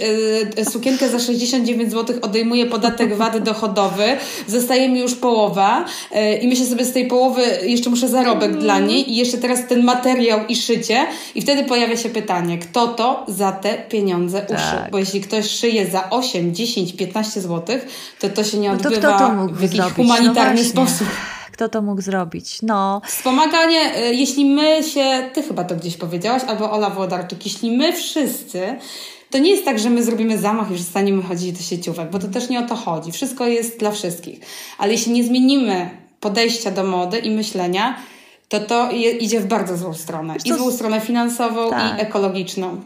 [0.59, 6.47] y, sukienkę za 69 zł, odejmuje podatek VAT dochodowy, zostaje mi już połowa y, i
[6.47, 8.61] myślę sobie z tej połowy jeszcze muszę zarobek mm.
[8.61, 12.87] dla niej i jeszcze teraz ten materiał i szycie i wtedy pojawia się pytanie, kto
[12.87, 14.79] to za te pieniądze uszył?
[14.79, 14.91] Tak.
[14.91, 17.79] Bo jeśli ktoś szyje za 8, 10, 15 zł,
[18.19, 19.95] to to się nie odbywa no to to w jakiś zrobić?
[19.95, 21.07] humanitarny no sposób.
[21.51, 22.57] Kto to mógł zrobić?
[22.61, 23.01] No.
[23.05, 27.93] Wspomaganie, y, jeśli my się, ty chyba to gdzieś powiedziałaś, albo Ola Włodarczyk, jeśli my
[27.93, 28.75] wszyscy
[29.29, 32.27] to nie jest tak, że my zrobimy zamach i przestaniemy chodzić do sieciówek, bo to
[32.27, 33.11] też nie o to chodzi.
[33.11, 34.39] Wszystko jest dla wszystkich.
[34.77, 35.89] Ale jeśli nie zmienimy
[36.19, 37.97] podejścia do mody i myślenia,
[38.49, 40.35] to to idzie w bardzo złą stronę.
[40.45, 41.99] I złą stronę finansową, tak.
[41.99, 42.81] i ekologiczną.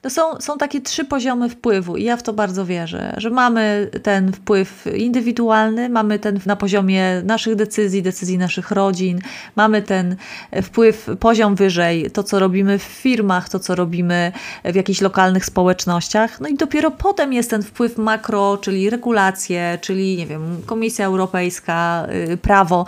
[0.00, 3.90] To są, są takie trzy poziomy wpływu i ja w to bardzo wierzę, że mamy
[4.02, 9.18] ten wpływ indywidualny, mamy ten na poziomie naszych decyzji, decyzji naszych rodzin,
[9.56, 10.16] mamy ten
[10.62, 14.32] wpływ poziom wyżej, to co robimy w firmach, to co robimy
[14.64, 20.16] w jakichś lokalnych społecznościach, no i dopiero potem jest ten wpływ makro, czyli regulacje, czyli
[20.16, 22.86] nie wiem, Komisja Europejska, y, prawo,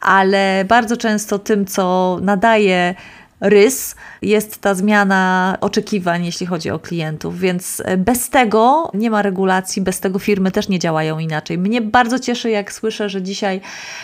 [0.00, 2.94] ale bardzo często tym, co nadaje
[3.40, 3.94] rys
[4.26, 10.00] jest ta zmiana oczekiwań, jeśli chodzi o klientów, więc bez tego nie ma regulacji, bez
[10.00, 11.58] tego firmy też nie działają inaczej.
[11.58, 13.60] Mnie bardzo cieszy, jak słyszę, że dzisiaj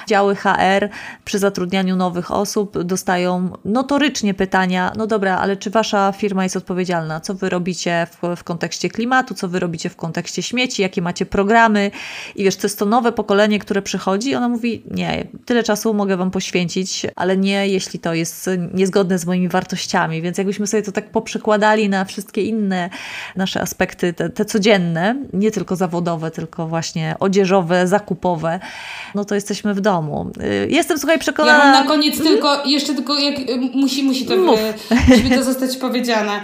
[0.09, 0.89] działy HR
[1.25, 7.21] przy zatrudnianiu nowych osób dostają notorycznie pytania: no dobra, ale czy wasza firma jest odpowiedzialna?
[7.21, 11.27] Co wy robicie w, w kontekście klimatu, co wy robicie w kontekście śmieci, jakie macie
[11.27, 11.91] programy?
[12.37, 14.35] I wiesz, to jest to nowe pokolenie, które przychodzi.
[14.35, 19.27] Ona mówi: Nie, tyle czasu mogę wam poświęcić, ale nie, jeśli to jest niezgodne z
[19.27, 20.12] moimi wartościami.
[20.21, 22.91] Więc jakbyśmy sobie to tak poprzekładali na wszystkie inne
[23.37, 28.61] nasze aspekty, te, te codzienne, nie tylko zawodowe, tylko właśnie odzieżowe, zakupowe,
[29.15, 30.31] no to jesteśmy w domu.
[30.43, 31.65] Y, jestem, słuchaj, przekonana...
[31.65, 32.35] Ja na koniec mhm.
[32.35, 34.37] tylko, jeszcze tylko, jak, y, musi, musi, to,
[35.09, 36.41] musi to zostać powiedziane.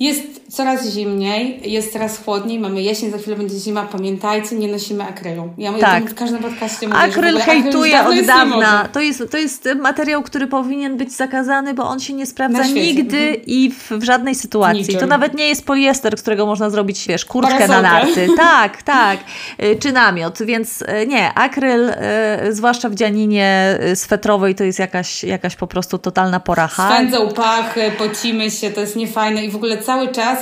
[0.00, 3.82] Jest coraz zimniej, jest coraz chłodniej, mamy jesień, za chwilę będzie zima.
[3.82, 5.52] Pamiętajcie, nie nosimy akrylu.
[5.58, 6.10] Ja tak.
[6.10, 8.88] w każdym podcaście mówię, Akryl hejtuje od dawna.
[8.92, 13.18] To jest, to jest materiał, który powinien być zakazany, bo on się nie sprawdza nigdy
[13.18, 13.42] mhm.
[13.46, 14.80] i w, w, żadnej sytuacji.
[14.80, 15.00] Niczym.
[15.00, 18.28] To nawet nie jest poliester, z którego można zrobić, wiesz, kurtkę na narty.
[18.36, 19.18] Tak, tak.
[19.62, 20.42] Y, czy namiot.
[20.42, 25.98] Więc y, nie, akryl, y, zwłaszcza w dzianinie swetrowej, to jest jakaś, jakaś po prostu
[25.98, 26.90] totalna poracha.
[26.94, 30.38] Spędzą pachy, pocimy się, to jest niefajne i w ogóle cały czas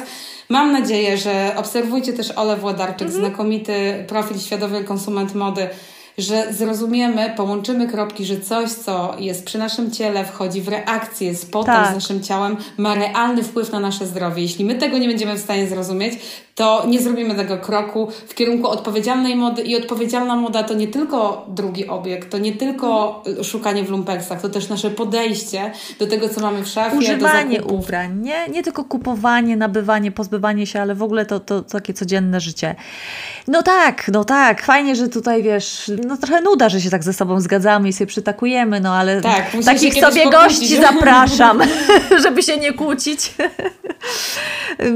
[0.48, 3.24] Mam nadzieję, że obserwujcie też Ole Włodarczyk, mhm.
[3.24, 5.68] znakomity profil świadomy konsument mody
[6.18, 11.46] że zrozumiemy, połączymy kropki, że coś, co jest przy naszym ciele, wchodzi w reakcję z
[11.46, 11.90] potem tak.
[11.90, 14.42] z naszym ciałem, ma realny wpływ na nasze zdrowie.
[14.42, 16.14] Jeśli my tego nie będziemy w stanie zrozumieć,
[16.54, 21.46] to nie zrobimy tego kroku w kierunku odpowiedzialnej mody i odpowiedzialna moda to nie tylko
[21.48, 26.40] drugi obiekt, to nie tylko szukanie w lumpeksach, to też nasze podejście do tego, co
[26.40, 28.48] mamy w szafie, Używanie ubrań, nie?
[28.48, 32.74] nie tylko kupowanie, nabywanie, pozbywanie się, ale w ogóle to, to, to takie codzienne życie.
[33.48, 37.12] No tak, no tak, fajnie, że tutaj wiesz, no trochę nuda, że się tak ze
[37.12, 41.60] sobą zgadzamy i sobie przytakujemy, no ale tak, takich sobie gości zapraszam,
[42.22, 43.34] żeby się nie kłócić.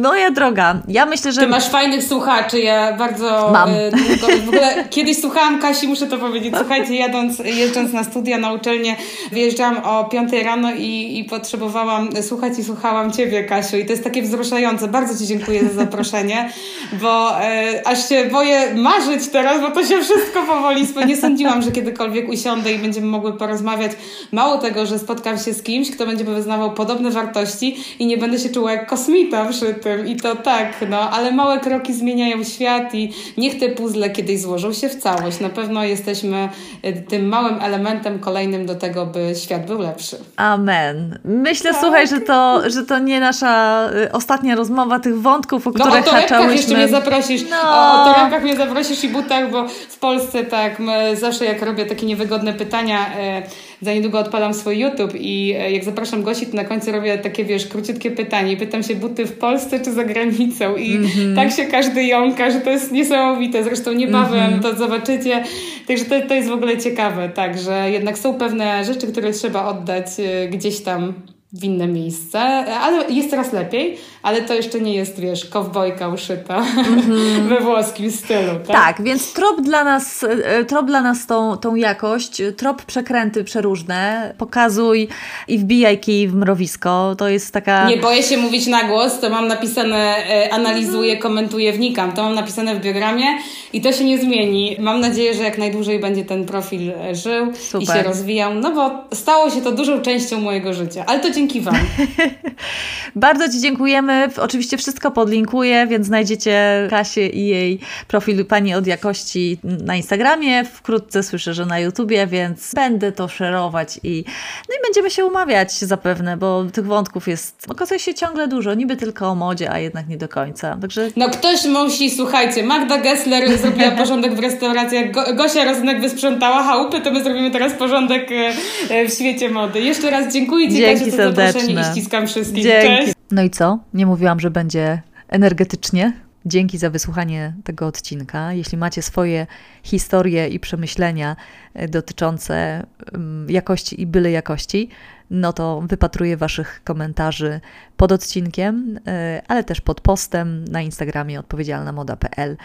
[0.03, 1.46] Moja droga, ja myślę, że...
[1.49, 3.51] Masz fajnych słuchaczy, ja bardzo...
[3.53, 3.71] Mam.
[3.71, 8.39] E, długo, w ogóle kiedyś słuchałam Kasi, muszę to powiedzieć, słuchajcie, jadąc, jeżdżąc na studia,
[8.39, 8.97] na uczelnię,
[9.33, 14.05] wyjeżdżałam o 5 rano i, i potrzebowałam słuchać i słuchałam Ciebie, Kasiu i to jest
[14.05, 14.89] takie wzruszające.
[14.89, 16.51] Bardzo Ci dziękuję za zaproszenie,
[16.93, 21.73] bo e, aż się boję marzyć teraz, bo to się wszystko powoli nie sądziłam, że
[21.73, 23.93] kiedykolwiek usiądę i będziemy mogły porozmawiać.
[24.33, 28.39] Mało tego, że spotkam się z kimś, kto będzie wyznawał podobne wartości i nie będę
[28.39, 30.07] się czuła jak kosmita przy tym.
[30.07, 34.73] I to tak, no, ale małe kroki zmieniają świat i niech te puzzle kiedyś złożą
[34.73, 35.41] się w całość.
[35.41, 36.49] Na pewno jesteśmy
[36.83, 40.17] e, tym małym elementem kolejnym do tego, by świat był lepszy.
[40.37, 41.19] Amen.
[41.25, 41.81] Myślę, tak.
[41.81, 46.13] słuchaj, że to, że to nie nasza e, ostatnia rozmowa tych wątków, o których no,
[46.13, 46.57] o haczałyśmy.
[46.57, 47.43] jeszcze mnie zaprosisz.
[47.51, 47.57] No.
[47.63, 50.83] O, o torebkach mnie zaprosisz i butach, bo w Polsce tak,
[51.15, 53.43] zawsze jak robię takie niewygodne pytania, e,
[53.81, 57.45] za niedługo odpalam swój YouTube i e, jak zapraszam gości, to na końcu robię takie,
[57.45, 61.37] wiesz, króciutkie pytanie pytam się buty w Polsce czy za granicą i mm -hmm.
[61.37, 63.65] tak się każdy jąka, że to jest niesamowite.
[63.65, 64.63] Zresztą niebawem mm -hmm.
[64.63, 65.45] to zobaczycie.
[65.87, 69.65] Także to, to jest w ogóle ciekawe, tak, że jednak są pewne rzeczy, które trzeba
[69.65, 71.15] oddać e, gdzieś tam
[71.53, 72.41] w inne miejsce,
[72.81, 77.49] ale jest coraz lepiej, ale to jeszcze nie jest, wiesz, kowbojka uszyta mm-hmm.
[77.49, 78.53] we włoskim stylu.
[78.67, 78.67] Tak?
[78.67, 84.35] tak, więc trop dla nas, e, trop dla nas tą, tą jakość, trop przekręty przeróżne,
[84.39, 85.09] pokazuj
[85.49, 87.89] i wbijaj kij w mrowisko, to jest taka...
[87.89, 91.23] Nie boję się mówić na głos, to mam napisane, e, analizuję, mm-hmm.
[91.23, 93.27] komentuję, wnikam, to mam napisane w biogramie
[93.73, 94.77] i to się nie zmieni.
[94.81, 97.83] Mam nadzieję, że jak najdłużej będzie ten profil e, żył Super.
[97.83, 101.46] i się rozwijał, no bo stało się to dużą częścią mojego życia, ale to dzięki
[101.55, 101.75] Wam.
[103.17, 104.29] Bardzo Ci dziękujemy.
[104.37, 107.79] Oczywiście wszystko podlinkuję, więc znajdziecie Kasię i jej
[108.09, 110.65] profil Pani od Jakości na Instagramie.
[110.65, 114.25] Wkrótce słyszę, że na YouTubie, więc będę to szerować i,
[114.69, 118.75] no i będziemy się umawiać zapewne, bo tych wątków jest, okazuje się ciągle dużo.
[118.75, 120.77] Niby tylko o modzie, a jednak nie do końca.
[120.81, 121.11] Także...
[121.17, 126.63] No ktoś musi, słuchajcie, Magda Gessler zrobiła porządek w restauracji, jak Go Gosia Rozynek wysprzątała
[126.63, 128.53] chałupy, to my zrobimy teraz porządek e,
[128.91, 129.81] e, w świecie mody.
[129.81, 131.81] Jeszcze raz dziękuję Ci, Dzięki Kasiu, serdeczne.
[131.81, 132.65] i ściskam wszystkich.
[132.65, 133.05] Dzięki.
[133.05, 133.15] Cześć.
[133.31, 133.79] No i co?
[133.95, 136.13] Nie mówiłam, że będzie energetycznie.
[136.47, 138.53] Dzięki za wysłuchanie tego odcinka.
[138.53, 139.47] Jeśli macie swoje
[139.83, 141.37] historie i przemyślenia
[141.75, 144.89] e, dotyczące mm, jakości i byle jakości,
[145.31, 147.61] no to wypatruję Waszych komentarzy
[147.97, 152.57] pod odcinkiem, e, ale też pod postem na Instagramie odpowiedzialnamoda.pl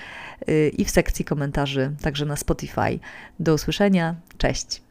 [0.47, 2.99] e, i w sekcji komentarzy, także na Spotify.
[3.39, 4.15] Do usłyszenia.
[4.37, 4.81] Cześć.